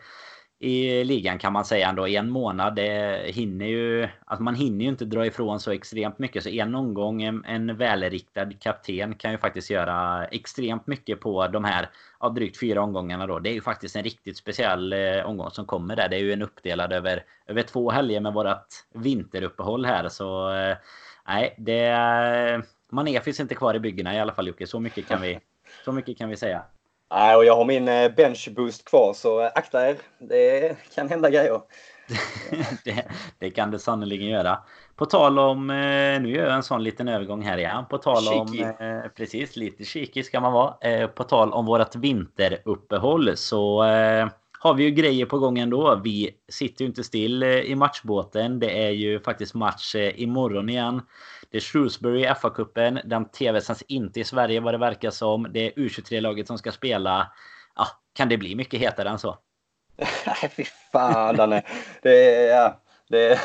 [0.59, 2.07] i ligan kan man säga ändå.
[2.07, 4.07] En månad, det hinner ju...
[4.25, 6.43] Alltså man hinner ju inte dra ifrån så extremt mycket.
[6.43, 11.63] Så en omgång, en, en välriktad kapten kan ju faktiskt göra extremt mycket på de
[11.63, 11.89] här
[12.19, 13.39] ja, drygt fyra omgångarna då.
[13.39, 16.09] Det är ju faktiskt en riktigt speciell eh, omgång som kommer där.
[16.09, 20.09] Det är ju en uppdelad över, över två helger med vårat vinteruppehåll här.
[20.09, 20.77] Så eh,
[21.27, 22.61] nej, det...
[22.91, 24.67] Mané finns inte kvar i byggena i alla fall Jocke.
[24.67, 25.39] Så mycket kan vi,
[25.85, 26.63] så mycket kan vi säga.
[27.11, 29.95] Nej, och jag har min eh, bench boost kvar så eh, akta er.
[30.19, 31.61] Det kan hända grejer.
[32.85, 33.05] det,
[33.39, 34.57] det, kan det sannerligen göra.
[34.95, 37.85] På tal om, eh, nu gör jag en sån liten övergång här igen.
[37.89, 38.73] På tal om,
[39.15, 41.07] precis lite cheeky ska man vara.
[41.07, 43.83] På tal om vårat vinteruppehåll så
[44.59, 46.01] har vi ju grejer på gång ändå.
[46.03, 48.59] Vi sitter ju inte still i matchbåten.
[48.59, 51.01] Det är ju faktiskt match imorgon igen.
[51.51, 53.01] Det är Shrewsbury i FA-cupen.
[53.05, 55.47] Den tv-sänds inte i Sverige vad det verkar som.
[55.53, 57.31] Det är U23-laget som ska spela.
[57.75, 59.37] Ja, kan det bli mycket hetare än så?
[60.25, 61.63] Nej, fy fan Danne.
[62.01, 62.55] Det är...
[62.55, 62.79] Ja,
[63.09, 63.39] det,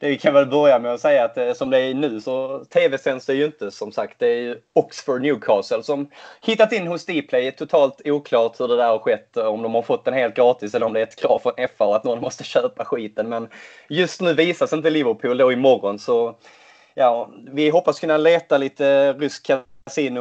[0.00, 3.26] det kan väl börja med att säga att eh, som det är nu så tv-sänds
[3.26, 4.18] det ju inte som sagt.
[4.18, 6.10] Det är ju Oxford Newcastle som
[6.42, 7.52] hittat in hos Dplay.
[7.52, 9.36] Totalt oklart hur det där har skett.
[9.36, 11.68] Eh, om de har fått den helt gratis eller om det är ett krav från
[11.78, 13.28] FA att någon måste köpa skiten.
[13.28, 13.48] Men
[13.88, 16.36] just nu visas inte Liverpool då imorgon så
[16.94, 19.50] ja, vi hoppas kunna leta lite rysk
[19.86, 20.20] kasino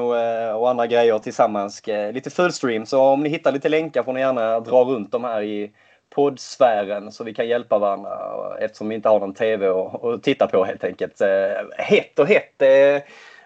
[0.55, 1.81] och andra grejer tillsammans.
[2.13, 2.85] Lite fullstream.
[2.85, 5.71] Så om ni hittar lite länkar får ni gärna dra runt dem här i
[6.09, 8.17] poddsfären så vi kan hjälpa varandra
[8.59, 11.21] eftersom vi inte har någon tv att titta på helt enkelt.
[11.77, 12.61] Hett och hett.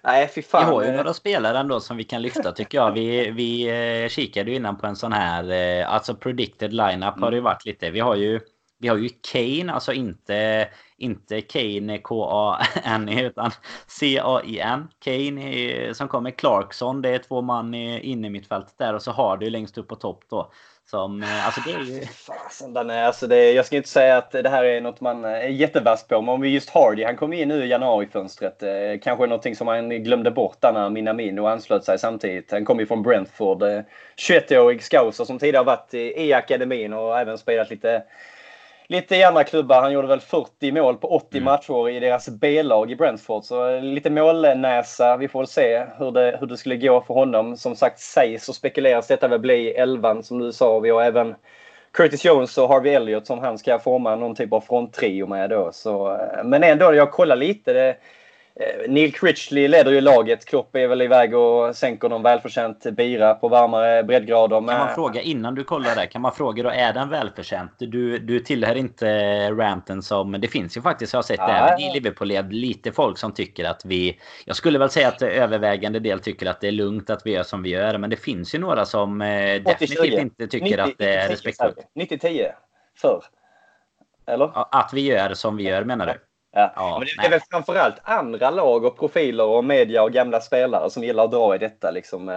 [0.05, 0.65] Nej, fy fan.
[0.65, 2.91] Vi har ju några spelare ändå som vi kan lyfta tycker jag.
[2.91, 3.69] Vi, vi
[4.03, 7.39] eh, kikade ju innan på en sån här, eh, alltså predicted lineup har det ju
[7.39, 7.43] mm.
[7.43, 7.89] varit lite.
[7.89, 8.39] Vi har ju,
[8.83, 10.67] vi har ju Kane, alltså inte,
[10.97, 13.51] inte Kane K-A-N-E utan
[13.87, 14.87] C-A-I-N.
[14.99, 16.31] Kane som kommer.
[16.31, 19.87] Clarkson, det är två man inne i mittfältet där och så har du längst upp
[19.87, 20.51] på topp då.
[20.85, 22.01] Som, eh, alltså det är ju...
[22.01, 25.01] Ah, fasen, den är, alltså det, jag ska inte säga att det här är något
[25.01, 28.63] man är jättevass på, men om vi just Hardy, han kom in nu i januarifönstret.
[28.63, 32.51] Eh, kanske någonting som han glömde bort där när Minamino anslöt sig samtidigt.
[32.51, 33.63] Han kom ju från Brentford.
[33.63, 33.81] Eh,
[34.29, 38.03] 21-årig scouser som tidigare varit i, i akademin och även spelat lite
[38.93, 39.81] lite i andra klubbar.
[39.81, 41.45] Han gjorde väl 40 mål på 80 mm.
[41.45, 43.43] matcher i deras B-lag i Brentford.
[43.43, 45.17] Så lite målnäsa.
[45.17, 47.57] Vi får väl se hur det, hur det skulle gå för honom.
[47.57, 50.79] Som sagt sägs och spekuleras detta väl bli 11 som du sa.
[50.79, 51.35] Vi har även
[51.91, 55.69] Curtis Jones och Harvey Elliott som han ska forma någon typ av fronttrio med då.
[55.73, 57.73] Så, eh, men ändå, jag kollar lite.
[57.73, 57.95] Det, Eh,
[58.87, 60.45] Neil Critchley leder ju laget.
[60.45, 64.55] Klopp är väl iväg och sänker någon välförtjänt bira på varmare breddgrader.
[64.55, 67.71] Kan man fråga innan du kollar där, kan man fråga då är den välförtjänt?
[67.77, 69.07] Du, du tillhör inte
[69.51, 70.31] ranten som...
[70.31, 71.49] Det finns ju faktiskt, jag har sett ja.
[71.49, 74.19] även i Liverpool-led, lite folk som tycker att vi...
[74.45, 77.43] Jag skulle väl säga att övervägande del tycker att det är lugnt att vi gör
[77.43, 77.97] som vi gör.
[77.97, 81.77] Men det finns ju några som eh, definitivt inte tycker 90, att det är respektfullt.
[81.99, 82.51] 90-10
[82.97, 83.23] förr.
[84.27, 84.51] Eller?
[84.75, 86.13] Att vi gör som vi gör menar du?
[86.53, 86.73] Ja.
[86.75, 90.89] ja men det är väl framförallt andra lag och profiler och media och gamla spelare
[90.89, 91.91] som gillar att dra i detta.
[91.91, 92.29] Liksom.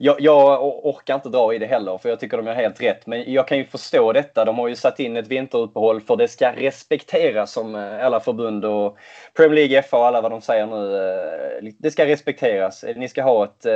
[0.00, 2.82] Eh, jag, jag, orkar inte dra i det heller för jag tycker de gör helt
[2.82, 3.06] rätt.
[3.06, 4.44] Men jag kan ju förstå detta.
[4.44, 8.64] De har ju satt in ett vinteruppehåll för det ska respekteras som eh, alla förbund
[8.64, 8.96] och
[9.36, 10.96] Premier League, FA och alla vad de säger nu.
[10.96, 12.84] Eh, det ska respekteras.
[12.96, 13.66] Ni ska ha ett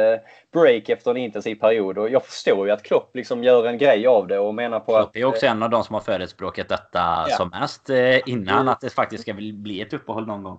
[0.52, 4.06] break efter en intensiv period och jag förstår ju att Klopp liksom gör en grej
[4.06, 5.12] av det och menar på Klopp att...
[5.12, 7.36] Klopp är också en av de som har förespråkat detta ja.
[7.36, 7.90] som mest
[8.26, 10.58] innan att det faktiskt ska bli ett uppehåll någon gång.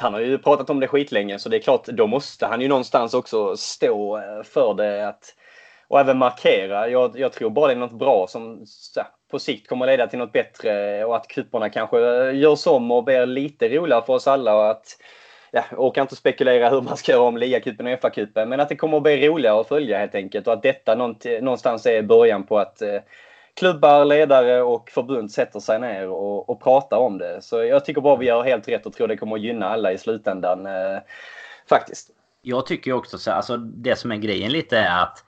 [0.00, 2.68] Han har ju pratat om det skitlänge så det är klart, då måste han ju
[2.68, 5.08] någonstans också stå eh, för det.
[5.08, 5.34] Att,
[5.88, 6.88] och även markera.
[6.88, 10.18] Jag, jag tror bara det är något bra som så, på sikt kommer leda till
[10.18, 14.26] något bättre och att kuporna kanske eh, görs om och blir lite roligare för oss
[14.28, 14.56] alla.
[14.56, 14.96] Och att,
[15.50, 18.68] ja, jag orkar inte spekulera hur man ska göra om ligacupen och FA-cupen, men att
[18.68, 22.02] det kommer att bli roligare att följa helt enkelt och att detta eh, någonstans är
[22.02, 23.00] början på att eh,
[23.54, 27.42] klubbar, ledare och förbund sätter sig ner och, och pratar om det.
[27.42, 29.92] Så jag tycker bara vi gör helt rätt och tror det kommer att gynna alla
[29.92, 30.66] i slutändan.
[30.66, 30.98] Eh,
[31.68, 32.10] faktiskt.
[32.42, 35.24] Jag tycker också så alltså det som är grejen lite är att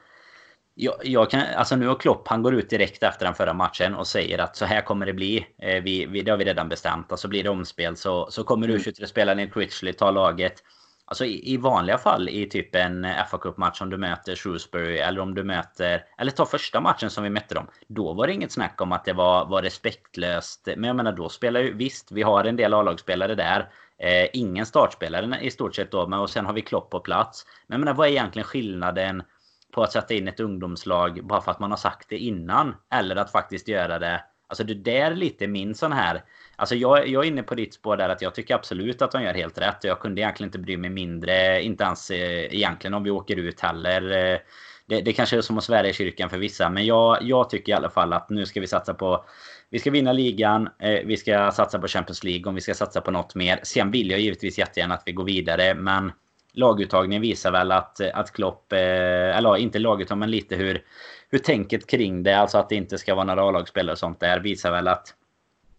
[0.74, 3.94] jag, jag, kan, alltså nu har Klopp, han går ut direkt efter den förra matchen
[3.94, 5.46] och säger att så här kommer det bli.
[5.58, 7.12] Eh, vi, vi, det har vi redan bestämt.
[7.12, 8.78] Alltså blir det omspel så, så kommer mm.
[8.78, 10.62] U23-spelaren i Critchley ta laget.
[11.12, 15.20] Alltså i, i, vanliga fall i typ en fa Cup-match om du möter Shrewsbury eller
[15.20, 16.04] om du möter...
[16.18, 17.66] Eller ta första matchen som vi mötte dem.
[17.88, 20.68] Då var det inget snack om att det var, var respektlöst.
[20.76, 21.74] Men jag menar då spelar ju...
[21.74, 23.68] Visst, vi har en del A-lagsspelare där.
[23.98, 26.06] Eh, ingen startspelare i stort sett då.
[26.06, 27.46] Men och sen har vi Klopp på plats.
[27.66, 29.22] Men jag menar vad är egentligen skillnaden
[29.72, 32.74] på att sätta in ett ungdomslag bara för att man har sagt det innan?
[32.90, 34.24] Eller att faktiskt göra det...
[34.46, 36.22] Alltså det där lite min sån här
[36.62, 39.22] Alltså jag, jag är inne på ditt spår där att jag tycker absolut att de
[39.22, 39.84] gör helt rätt.
[39.84, 43.60] Jag kunde egentligen inte bry mig mindre, inte ens eh, egentligen om vi åker ut
[43.60, 44.02] heller.
[44.10, 44.38] Eh,
[44.86, 47.72] det, det kanske är som att svära i kyrkan för vissa, men jag, jag tycker
[47.72, 49.24] i alla fall att nu ska vi satsa på
[49.70, 53.00] vi ska vinna ligan, eh, vi ska satsa på Champions League om vi ska satsa
[53.00, 53.60] på något mer.
[53.62, 56.12] Sen vill jag givetvis jättegärna att vi går vidare, men
[56.52, 60.82] laguttagningen visar väl att, att Klopp, eh, eller inte laguttagning, men lite hur,
[61.30, 64.40] hur tänket kring det, alltså att det inte ska vara några A-lagsspelare och sånt där,
[64.40, 65.14] visar väl att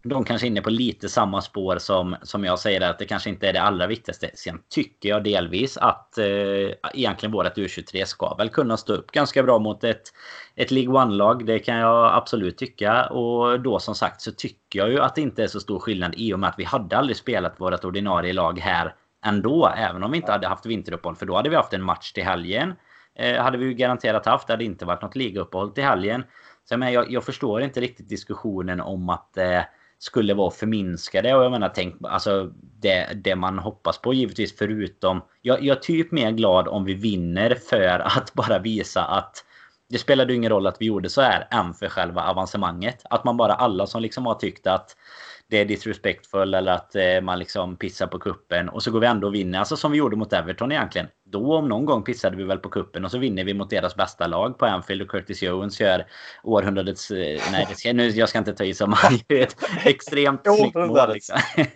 [0.04, 3.30] de kanske är inne på lite samma spår som, som jag säger att det kanske
[3.30, 4.30] inte är det allra viktigaste.
[4.34, 6.26] Sen tycker jag delvis att eh,
[6.94, 10.02] egentligen vårt U23 ska väl kunna stå upp ganska bra mot ett,
[10.56, 11.46] ett League One-lag.
[11.46, 13.06] Det kan jag absolut tycka.
[13.06, 16.14] Och då som sagt så tycker jag ju att det inte är så stor skillnad
[16.16, 18.94] i och med att vi hade aldrig spelat vårt ordinarie lag här
[19.26, 19.72] ändå.
[19.76, 21.16] Även om vi inte hade haft vinteruppehåll.
[21.16, 22.72] För då hade vi haft en match till helgen.
[23.18, 24.46] Eh, hade vi ju garanterat haft.
[24.46, 26.24] Det hade inte varit något ligauppehåll till helgen.
[26.68, 29.60] Så jag, jag, jag förstår inte riktigt diskussionen om att eh,
[30.04, 31.34] skulle vara förminskade.
[31.34, 32.50] Och jag menar, tänk, alltså
[32.80, 35.20] det, det man hoppas på givetvis förutom...
[35.42, 39.44] Jag, jag är typ mer glad om vi vinner för att bara visa att
[39.88, 43.02] det spelade ingen roll att vi gjorde så här än för själva avancemanget.
[43.10, 44.96] Att man bara alla som liksom har tyckt att
[45.54, 49.06] det är disrespectful eller att eh, man liksom pissar på kuppen och så går vi
[49.06, 49.58] ändå och vinner.
[49.58, 51.06] Alltså som vi gjorde mot Everton egentligen.
[51.24, 53.96] Då om någon gång pissade vi väl på kuppen och så vinner vi mot deras
[53.96, 56.06] bästa lag på Anfield och Curtis Jones gör
[56.42, 57.10] århundradets...
[57.10, 60.40] Eh, nej, det ska, nu, jag ska inte ta i som han gör ett extremt
[60.44, 61.12] snyggt mål.
[61.12, 61.38] Liksom.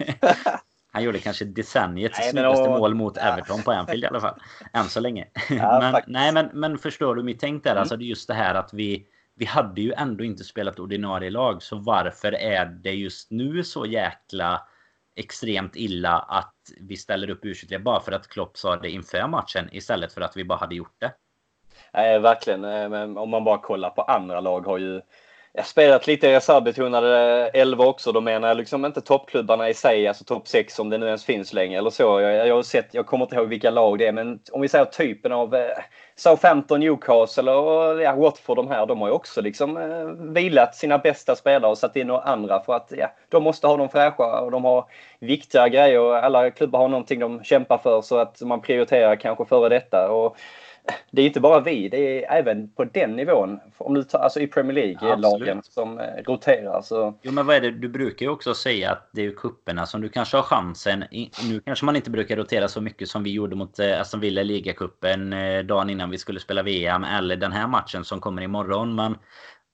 [0.92, 4.40] Han gjorde kanske decenniets nej, snyggaste mål mot Everton på Anfield i alla fall.
[4.72, 5.26] Än så länge.
[5.50, 7.70] Ja, men, nej, men, men förstår du mitt tänk där?
[7.70, 7.80] Mm.
[7.80, 9.06] Alltså det är just det här att vi
[9.38, 11.62] vi hade ju ändå inte spelat ordinarie lag.
[11.62, 14.62] Så varför är det just nu så jäkla
[15.16, 19.68] extremt illa att vi ställer upp u bara för att Klopp sa det inför matchen
[19.72, 21.12] istället för att vi bara hade gjort det?
[21.92, 22.64] Nej, verkligen.
[22.64, 25.00] Eh, men om man bara kollar på andra lag har ju
[25.52, 27.08] jag spelat lite reservbetonade
[27.54, 28.12] elva också.
[28.12, 31.24] Då menar jag liksom inte toppklubbarna i sig, alltså topp 6 om det nu ens
[31.24, 32.20] finns längre eller så.
[32.20, 34.68] Jag, jag, har sett, jag kommer inte ihåg vilka lag det är, men om vi
[34.68, 35.78] säger typen av eh,
[36.16, 40.98] Southampton, Newcastle och ja, Watford de här, de har ju också liksom eh, vilat sina
[40.98, 44.40] bästa spelare och satt in några andra för att ja, de måste ha dem fräscha
[44.40, 44.84] och de har
[45.18, 46.14] viktiga grejer.
[46.14, 50.10] Alla klubbar har någonting de kämpar för så att man prioriterar kanske före detta.
[50.10, 50.36] Och,
[51.10, 53.60] det är inte bara vi, det är även på den nivån.
[53.78, 56.82] Om du tar, alltså i Premier League-lagen som eh, roterar.
[56.82, 57.18] Så...
[57.22, 57.70] Jo, men vad är det?
[57.70, 61.04] Du brukar ju också säga att det är kupperna som du kanske har chansen.
[61.48, 64.42] Nu kanske man inte brukar rotera så mycket som vi gjorde mot eh, Aston Villa
[64.42, 67.04] ligacupen eh, dagen innan vi skulle spela VM.
[67.04, 68.94] Eller den här matchen som kommer imorgon.
[68.94, 69.16] Men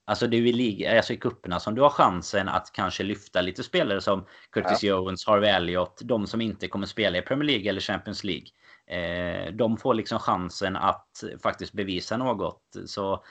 [0.07, 3.03] Alltså det är ju i, liga, alltså i kupperna som du har chansen att kanske
[3.03, 4.89] lyfta lite spelare som Curtis ja.
[4.89, 6.01] Jones, Harvey Elliott.
[6.05, 8.47] De som inte kommer spela i Premier League eller Champions League.
[8.87, 12.63] Eh, de får liksom chansen att faktiskt bevisa något.
[12.87, 13.25] Så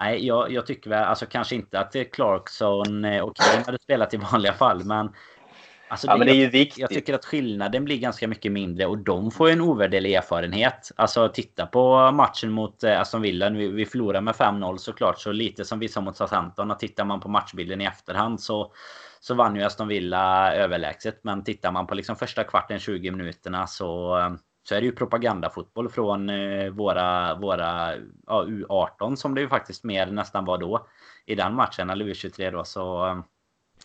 [0.00, 4.14] nej, jag, jag tycker väl, alltså kanske inte att Clarkson eh, och Kane hade spelat
[4.14, 5.12] i vanliga fall, men
[5.88, 6.78] Alltså ja, det, men det är ju viktigt.
[6.78, 10.92] Jag tycker att skillnaden blir ganska mycket mindre och de får en ovärderlig erfarenhet.
[10.96, 13.50] Alltså titta på matchen mot eh, Aston Villa.
[13.50, 15.20] Vi, vi förlorar med 5-0 såklart.
[15.20, 16.70] Så lite som vi sa mot Southampton.
[16.70, 18.72] Och tittar man på matchbilden i efterhand så,
[19.20, 21.20] så vann ju Aston Villa överlägset.
[21.22, 24.16] Men tittar man på liksom första kvarten, 20 minuterna så
[24.68, 27.92] så är det ju propagandafotboll från eh, våra, våra
[28.26, 30.86] ja, U18 som det ju faktiskt mer nästan var då
[31.26, 32.64] i den matchen, eller U23 då.
[32.64, 33.06] Så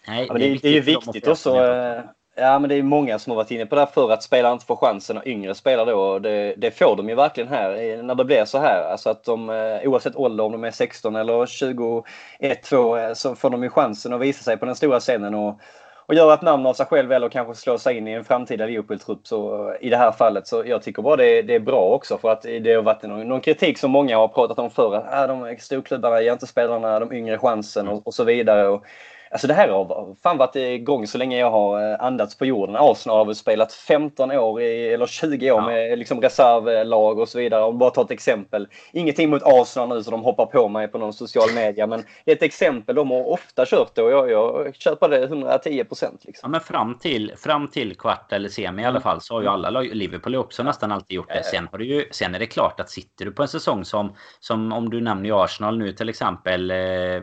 [0.08, 1.56] nej, ja, det, är, det, är ju viktigt också.
[1.56, 2.02] Eh,
[2.36, 4.54] ja, men det är många som har varit inne på det här för att spelare
[4.54, 6.20] inte får chansen och yngre spelare då.
[6.20, 8.92] Det, det får de ju verkligen här när det blir så här.
[8.92, 13.50] Alltså att de eh, oavsett ålder, om de är 16 eller 21, 2 så får
[13.50, 15.60] de ju chansen att visa sig på den stora scenen och
[16.06, 18.66] och göra ett namn av sig själv eller kanske slå sig in i en framtida
[18.66, 19.28] Liverpool-trupp.
[19.28, 22.32] Så i det här fallet så jag tycker bara det, det är bra också för
[22.32, 24.96] att det har varit någon, någon kritik som många har pratat om förr.
[24.96, 28.68] Att äh, de storklubbarna ger inte spelarna de yngre chansen och, och så vidare.
[28.68, 28.86] Och
[29.32, 32.76] Alltså det här har fan varit igång så länge jag har eh, andats på jorden.
[32.80, 35.66] Arsenal har väl spelat 15 år i, eller 20 år ja.
[35.66, 37.64] med liksom reservlag och så vidare.
[37.64, 38.68] Om bara ta ett exempel.
[38.94, 41.88] Ingenting mot Arsenal nu så de hoppar på mig på någon social media.
[41.88, 42.96] Men ett exempel.
[42.96, 46.26] De har ofta kört det och jag, jag köper det 110 procent.
[46.26, 46.48] Liksom.
[46.48, 49.48] Ja, men fram till, fram till kvart eller semi i alla fall så har ju
[49.48, 51.44] alla lag, Liverpool också nästan alltid gjort det.
[51.44, 54.16] Sen, har du ju, sen är det klart att sitter du på en säsong som,
[54.40, 56.72] som om du nämner Arsenal nu till exempel.
[56.72, 56.78] Eh,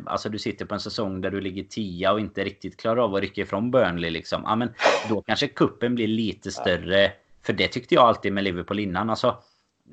[0.07, 3.05] alltså du sitter på en säsong där du ligger 10 nia och inte riktigt klarar
[3.05, 4.43] av att rycka ifrån Burnley liksom.
[4.45, 4.75] Ja, men
[5.09, 7.13] då kanske kuppen blir lite större.
[7.43, 9.11] För det tyckte jag alltid med Liverpool innan.
[9.11, 9.37] Alltså,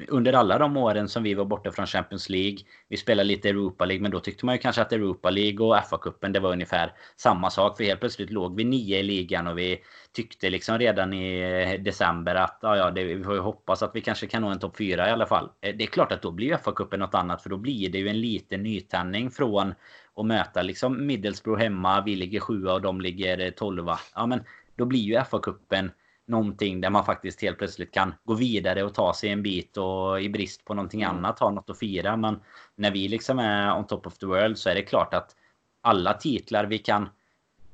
[0.08, 2.58] under alla de åren som vi var borta från Champions League.
[2.90, 5.76] Vi spelade lite Europa League, men då tyckte man ju kanske att Europa League och
[5.76, 7.78] FA-cupen det var ungefär samma sak.
[7.78, 9.80] För helt plötsligt låg vi nio i ligan och vi
[10.12, 14.02] tyckte liksom redan i december att ja, ja, det, vi får ju hoppas att vi
[14.02, 15.50] kanske kan nå en topp fyra i alla fall.
[15.62, 18.08] Eh, det är klart att då blir FA-cupen något annat, för då blir det ju
[18.08, 19.74] en liten nytändning från
[20.16, 22.02] och möta liksom Middlesbrough hemma.
[22.02, 24.00] Vi ligger sjua och de ligger tolva.
[24.16, 24.44] Ja, men
[24.76, 25.90] då blir ju FA-cupen
[26.26, 30.22] någonting där man faktiskt helt plötsligt kan gå vidare och ta sig en bit och
[30.22, 31.18] i brist på någonting mm.
[31.18, 32.18] annat ha något att fira.
[32.18, 32.40] Men
[32.76, 35.36] när vi liksom är on top of the world så är det klart att
[35.82, 37.10] alla titlar vi kan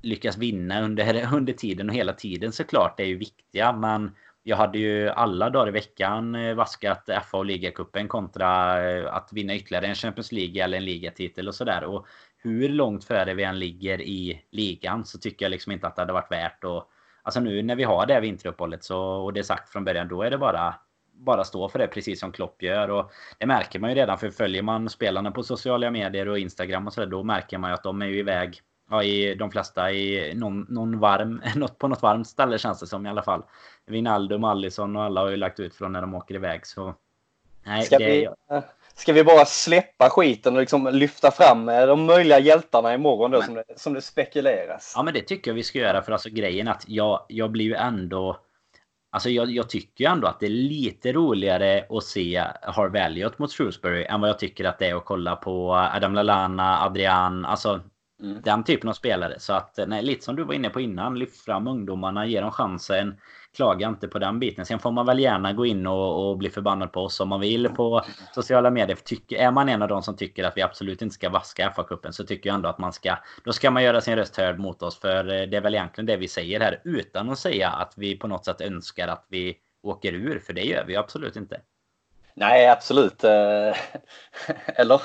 [0.02, 3.74] lyckas vinna under, under tiden och hela tiden såklart är ju viktiga.
[3.74, 4.12] Men
[4.44, 9.34] jag hade ju alla dagar i veckan eh, vaskat FA och ligacupen kontra eh, att
[9.34, 11.84] vinna ytterligare en Champions League eller en ligatitel och sådär.
[11.84, 12.08] Och
[12.42, 16.02] hur långt före vi än ligger i ligan så tycker jag liksom inte att det
[16.02, 16.88] hade varit värt att...
[17.24, 20.08] Alltså nu när vi har det här vinteruppehållet så, och det är sagt från början,
[20.08, 20.76] då är det bara
[21.14, 22.90] bara stå för det precis som Klopp gör.
[22.90, 26.88] Och det märker man ju redan för följer man spelarna på sociala medier och Instagram
[26.88, 29.92] och sådär då märker man ju att de är ju iväg ja, i de flesta
[29.92, 33.44] i någon, någon varm, något, på något varmt ställe känns det som i alla fall.
[33.86, 36.96] Wijnaldum, Allison och alla har ju lagt ut från när de åker iväg så.
[37.64, 38.28] Nej, ska, det, vi,
[39.02, 43.46] ska vi bara släppa skiten och liksom lyfta fram de möjliga hjältarna imorgon då men,
[43.46, 44.94] som, det, som det spekuleras?
[44.96, 47.66] Ja men det tycker jag vi ska göra för alltså grejen att jag, jag blir
[47.66, 48.38] ju ändå
[49.14, 53.52] Alltså jag, jag tycker ändå att det är lite roligare att se Harvey Elliot mot
[53.52, 57.46] Shrewsbury än vad jag tycker att det är att kolla på Adam Lallana, Adrian.
[57.46, 57.82] Alltså
[58.22, 58.42] Mm.
[58.42, 59.40] Den typen av spelare.
[59.40, 62.52] Så att, nej, lite som du var inne på innan, lyft fram ungdomarna, ge dem
[62.52, 63.16] chansen.
[63.56, 64.66] Klaga inte på den biten.
[64.66, 67.40] Sen får man väl gärna gå in och, och bli förbannad på oss om man
[67.40, 68.02] vill på
[68.34, 68.98] sociala medier.
[69.04, 72.12] Tycker, är man en av dem som tycker att vi absolut inte ska vaska FA-cupen
[72.12, 73.18] så tycker jag ändå att man ska...
[73.44, 75.00] Då ska man göra sin röst hörd mot oss.
[75.00, 76.82] För eh, det är väl egentligen det vi säger här.
[76.84, 80.40] Utan att säga att vi på något sätt önskar att vi åker ur.
[80.40, 81.62] För det gör vi absolut inte.
[82.34, 83.24] Nej, absolut.
[83.24, 83.32] Eh,
[84.66, 85.02] eller?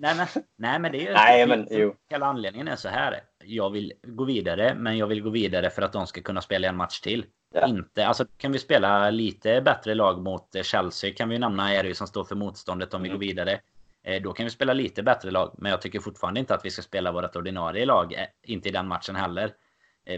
[0.00, 0.26] nej, men,
[0.56, 1.12] nej, men det är ju...
[1.12, 1.94] Nej, men jo.
[2.10, 3.20] Hela anledningen är så här.
[3.50, 6.68] Jag vill gå vidare, men jag vill gå vidare för att de ska kunna spela
[6.68, 7.26] en match till.
[7.54, 7.68] Ja.
[7.68, 11.94] Inte, alltså kan vi spela lite bättre lag mot Chelsea kan vi nämna är det
[11.94, 13.18] som står för motståndet om vi mm.
[13.18, 13.60] går vidare.
[14.04, 16.70] Eh, då kan vi spela lite bättre lag, men jag tycker fortfarande inte att vi
[16.70, 18.12] ska spela vårt ordinarie lag.
[18.12, 19.52] Eh, inte i den matchen heller.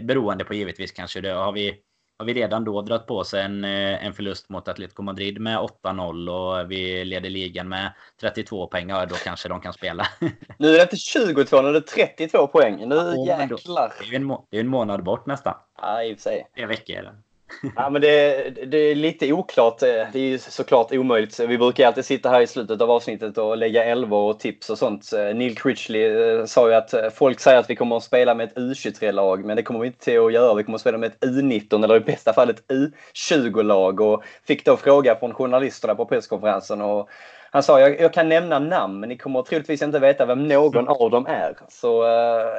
[0.01, 1.31] Beroende på givetvis kanske det.
[1.31, 1.79] Har vi
[2.17, 5.57] har vi redan då dragit på sig en, eh, en förlust mot Atletico Madrid med
[5.59, 8.89] 8-0 och vi leder ligan med 32 poäng.
[8.89, 10.07] Ja, då kanske de kan spela.
[10.57, 12.89] nu är det inte 22, nu är det 32 poäng.
[12.89, 13.93] Nu ja, jäklar.
[13.99, 15.53] det är ju en, en månad bort nästan.
[15.81, 16.47] Ja, i och för sig.
[16.55, 17.23] Tre veckor
[17.75, 19.81] ja, men det, det, är lite oklart.
[19.81, 21.39] Eh, det är ju såklart omöjligt.
[21.39, 24.77] Vi brukar alltid sitta här i slutet av avsnittet och lägga elva och tips och
[24.77, 25.13] sånt.
[25.13, 28.47] Eh, Neil Critchley eh, sa ju att folk säger att vi kommer att spela med
[28.47, 30.53] ett U23-lag, men det kommer vi inte till att göra.
[30.53, 34.65] Vi kommer att spela med ett U19 eller i bästa fall ett U20-lag och fick
[34.65, 37.09] då fråga från journalisterna på presskonferensen och
[37.53, 40.87] han sa jag, jag kan nämna namn men ni kommer troligtvis inte veta vem någon
[40.87, 41.55] av dem är.
[41.69, 42.09] Så uh,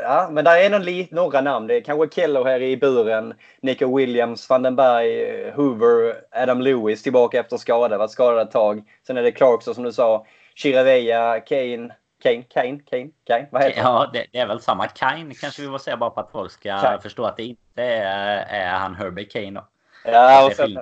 [0.02, 1.66] ja, men där är nog några namn.
[1.66, 7.02] Det är kanske Keller här i buren, Nico Williams, van den Berg, Hoover, Adam Lewis
[7.02, 8.82] tillbaka efter skada, varit skadad ett tag.
[9.06, 13.80] Sen är det Clarkson som du sa, Chiraveya, Kane, Kane, Kane, Kane, Kane, vad heter
[13.80, 14.86] Ja, det, det, är väl samma.
[14.86, 17.00] Kane kanske vi får säga bara för att folk ska Kane.
[17.00, 19.66] förstå att det inte är, är han Herbie Kane då.
[20.04, 20.78] Ja, och sen,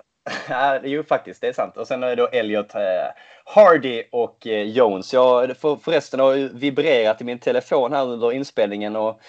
[0.48, 1.40] Ja, jo, faktiskt.
[1.40, 1.76] Det är sant.
[1.76, 2.80] Och sen är det då Elliot eh,
[3.44, 5.12] Hardy och eh, Jones.
[5.12, 9.20] Jag för, förresten har vibrerat i min telefon här under inspelningen och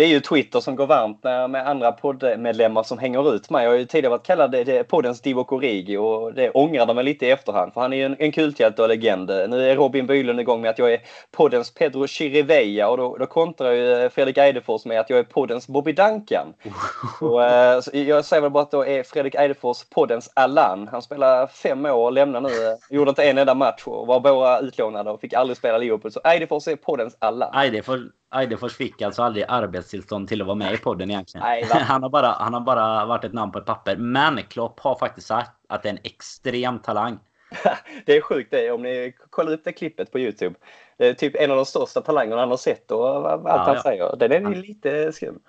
[0.00, 3.64] det är ju Twitter som går varmt med andra poddmedlemmar som hänger ut mig.
[3.64, 7.04] Jag har ju tidigare varit kallad det, poddens Divock Origi och det ångrar de mig
[7.04, 9.28] lite i efterhand för han är ju en, en kulthjälte och legend.
[9.28, 13.26] Nu är Robin Bylund igång med att jag är poddens Pedro Chirivella och då, då
[13.26, 16.54] kontrar ju Fredrik Eidefors med att jag är poddens Bobby Duncan.
[17.20, 20.88] och, eh, jag säger väl bara att då är Fredrik Eidefors poddens Allan.
[20.92, 22.48] Han spelar fem år och lämnar nu.
[22.90, 26.12] Gjorde inte en enda match och var bara utlånade och fick aldrig spela Liverpool.
[26.12, 27.54] Så Eidefors är poddens Allan.
[27.54, 28.00] Eidefors
[28.34, 31.46] Eidefors fick alltså aldrig arbetstillstånd till att vara med i podden egentligen.
[31.46, 33.96] Nej, han, har bara, han har bara varit ett namn på ett papper.
[33.96, 37.18] Men Klopp har faktiskt sagt att det är en extrem talang.
[38.06, 38.70] det är sjukt det.
[38.70, 40.54] Om ni kollar upp det klippet på Youtube.
[40.96, 43.74] Det är typ en av de största talangerna han har sett och allt ja, han
[43.74, 43.82] ja.
[43.82, 44.16] säger.
[44.16, 45.40] Den är lite skum.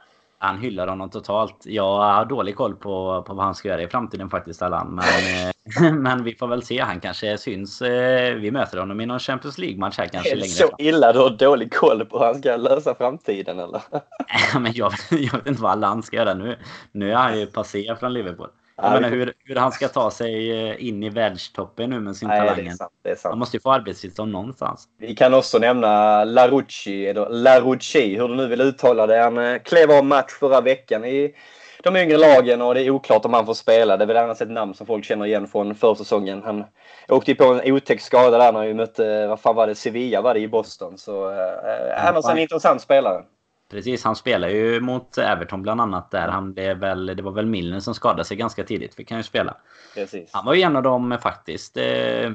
[0.44, 1.56] Han hyllar honom totalt.
[1.66, 4.96] Jag har dålig koll på, på vad han ska göra i framtiden faktiskt, Allan.
[4.96, 5.50] Men,
[5.86, 6.80] eh, men vi får väl se.
[6.80, 7.82] Han kanske syns.
[7.82, 11.30] Eh, vi möter honom i någon Champions League-match här kanske längre så illa du har
[11.30, 13.82] dålig koll på hur han ska lösa framtiden, eller?
[14.60, 16.58] men jag, jag vet inte vad Allan ska göra nu.
[16.92, 18.50] Nu är han ju passé från Liverpool.
[18.76, 22.28] Jag menar hur, hur han ska ta sig eh, in i världstoppen nu med sin
[22.28, 22.66] Nej, talang.
[22.66, 23.32] Det är sant, det är sant.
[23.32, 24.88] Han måste ju få arbetstillstånd någonstans.
[25.00, 29.18] Vi kan också nämna Larucci, eller Larucci, hur du nu vill uttala det.
[29.18, 31.36] Han eh, klev av match förra veckan i
[31.84, 33.98] de yngre lagen och det är oklart om han får spela.
[33.98, 36.42] Det är väl annars ett namn som folk känner igen från försäsongen.
[36.44, 36.64] Han
[37.10, 40.22] åkte ju på en otäck skada där när vi mötte, vad fan var det, Sevilla
[40.22, 40.98] var det i Boston.
[40.98, 43.24] Så eh, annars en intressant spelare.
[43.72, 46.28] Precis, han spelar ju mot Everton bland annat där.
[46.28, 48.96] Han blev väl, det var väl Milner som skadade sig ganska tidigt.
[48.96, 49.58] Fick han ju spela.
[49.94, 50.30] Precis.
[50.34, 52.32] Han var ju en av dem faktiskt, eh,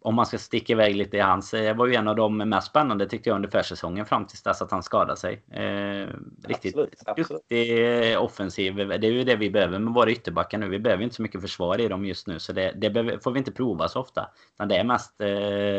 [0.00, 2.68] om man ska sticka iväg lite i hans, eh, var ju en av de mest
[2.68, 5.42] spännande tyckte jag under försäsongen fram tills dess att han skadade sig.
[5.50, 6.08] Eh,
[6.44, 6.76] riktigt
[7.06, 8.76] absolut, duktig eh, offensiv.
[8.76, 10.68] Det är ju det vi behöver med våra ytterbackar nu.
[10.68, 12.38] Vi behöver inte så mycket försvar i dem just nu.
[12.38, 14.30] Så det, det behöver, får vi inte prova så ofta.
[14.54, 15.28] Utan det är mest eh,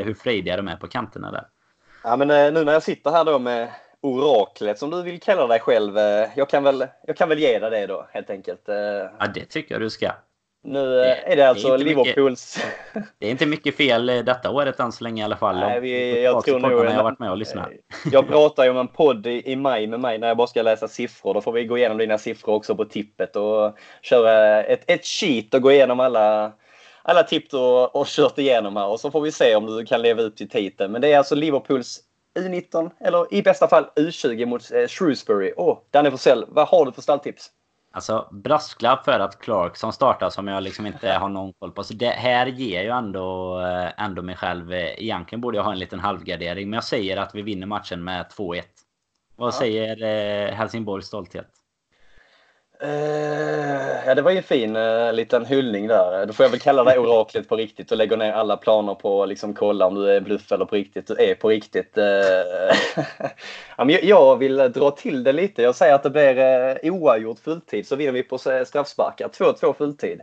[0.06, 1.48] hur frejdiga de är på kanterna där.
[2.04, 3.70] Ja men eh, nu när jag sitter här då med
[4.02, 5.98] oraklet som du vill kalla dig själv.
[5.98, 8.70] Eh, jag kan väl, jag kan väl ge dig det då helt enkelt.
[8.70, 8.76] Eh.
[9.20, 10.12] Ja, det tycker jag du ska.
[10.64, 12.58] Nu eh, är det alltså det är Liverpools...
[12.94, 15.60] Mycket, det är inte mycket fel detta året än så länge i alla fall.
[15.60, 16.72] Nej, vi, jag tror nog...
[16.72, 17.70] Jag har varit med och lyssnat.
[18.12, 20.62] Jag pratar ju om en podd i, i maj med mig när jag bara ska
[20.62, 21.34] läsa siffror.
[21.34, 25.54] Då får vi gå igenom dina siffror också på tippet och köra ett, ett sheet
[25.54, 26.54] och gå igenom alla
[27.02, 30.02] alla tips och, och kört igenom här och så får vi se om du kan
[30.02, 30.92] leva upp till titeln.
[30.92, 32.00] Men det är alltså Liverpools
[32.40, 35.54] U19 eller i bästa fall U20 mot eh, Shrewsbury.
[35.58, 37.52] Åh, oh, Danne Forsell, vad har du för stalltips?
[37.92, 41.84] Alltså brasklapp för att Clarkson startar som jag liksom inte har någon koll på.
[41.84, 44.74] Så det här ger ju ändå, eh, ändå mig själv.
[44.74, 46.70] Eh, egentligen borde jag ha en liten halvgardering.
[46.70, 48.64] Men jag säger att vi vinner matchen med 2-1.
[49.36, 49.52] Vad ja.
[49.52, 51.59] säger Helsingborgs stolthet?
[52.84, 56.26] Uh, ja, det var ju en fin uh, liten hyllning där.
[56.26, 59.24] Då får jag väl kalla dig oraklet på riktigt och lägga ner alla planer på
[59.24, 61.08] att liksom, kolla om du är bluff eller på riktigt.
[61.08, 61.98] Du är på riktigt.
[63.80, 65.62] Uh, jag vill dra till det lite.
[65.62, 69.28] Jag säger att det blir uh, oavgjort fulltid så vinner vi på straffsparkar.
[69.28, 70.22] 2-2 fulltid.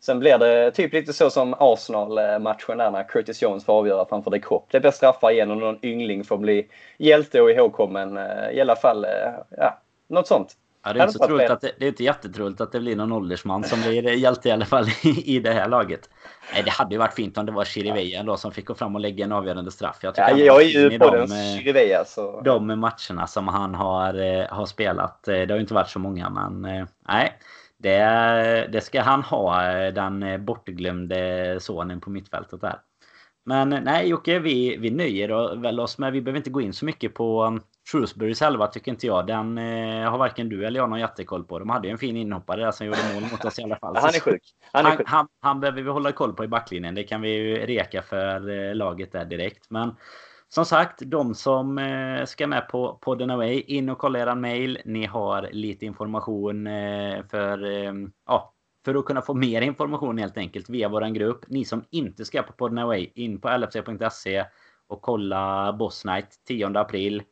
[0.00, 4.30] Sen blir det typ lite så som Arsenal-matchen där när Curtis Jones får avgöra framför
[4.30, 4.66] de Kopp.
[4.70, 6.68] Det blir straffar igen och någon yngling får bli
[6.98, 8.18] hjälte och ihågkommen.
[8.52, 9.06] I alla fall,
[9.50, 10.56] ja, något sånt.
[10.84, 12.96] Ja, det, är inte så troligt att det, det är inte jättetroligt att det blir
[12.96, 16.10] någon åldersman som blir hjälte i alla fall i, i det här laget.
[16.54, 18.94] Nej, det hade ju varit fint om det var Chiriveja då som fick gå fram
[18.94, 19.98] och lägga en avgörande straff.
[20.02, 22.04] Jag, ja, jag är ju på de, den Chiriveja.
[22.04, 22.40] Så...
[22.40, 25.28] De matcherna som han har, eh, har spelat.
[25.28, 27.38] Eh, det har ju inte varit så många, men eh, nej.
[27.78, 32.78] Det, det ska han ha, den bortglömde sonen på mittfältet där.
[33.44, 36.84] Men nej Jocke, vi, vi nöjer väl oss med, vi behöver inte gå in så
[36.84, 37.58] mycket på
[37.92, 39.26] Shrewsbury själva tycker inte jag.
[39.26, 41.58] Den eh, har varken du eller jag någon jättekoll på.
[41.58, 43.96] De hade ju en fin inhoppare där som gjorde mål mot oss i alla fall.
[44.00, 44.42] han är sjuk.
[44.72, 45.08] Han, är sjuk.
[45.08, 46.94] Han, han, han, behöver vi hålla koll på i backlinjen.
[46.94, 49.70] Det kan vi ju reka för eh, laget där direkt.
[49.70, 49.94] Men
[50.48, 54.78] som sagt, de som eh, ska med på podden Away, in och kolla eran mail.
[54.84, 57.92] Ni har lite information eh, för, eh,
[58.26, 58.54] ja,
[58.84, 61.44] för att kunna få mer information helt enkelt via våran grupp.
[61.48, 64.44] Ni som inte ska på podden Away, in på lfc.se
[64.86, 67.22] och kolla Boss Night 10 april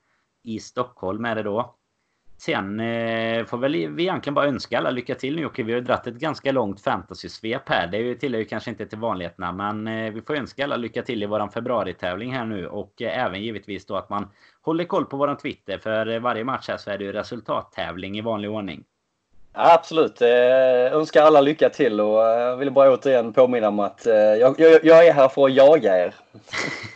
[0.44, 1.76] i Stockholm är det då.
[2.40, 5.62] Sen eh, får väl vi egentligen bara önska alla lycka till nu Jocke.
[5.62, 7.86] Vi har ju dratt ett ganska långt fantasy-svep här.
[7.86, 11.22] Det tillhör ju kanske inte till vanligheterna men eh, vi får önska alla lycka till
[11.22, 14.28] i våran februaritävling här nu och eh, även givetvis då att man
[14.62, 18.18] håller koll på våran Twitter för eh, varje match här så är det ju resultattävling
[18.18, 18.84] i vanlig ordning.
[19.52, 20.22] Ja, absolut.
[20.22, 24.14] Eh, önskar alla lycka till och eh, jag vill bara återigen påminna om att eh,
[24.14, 26.14] jag, jag, jag är här för att jaga er.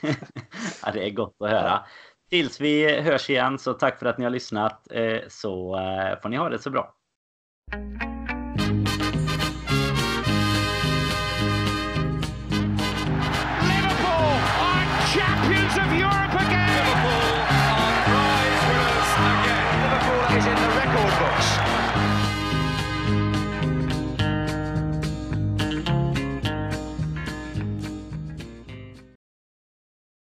[0.82, 1.80] ja, det är gott att höra.
[2.30, 4.92] Tills vi hörs igen så tack för att ni har lyssnat.
[4.92, 6.94] Eh, så eh, får ni ha det så bra.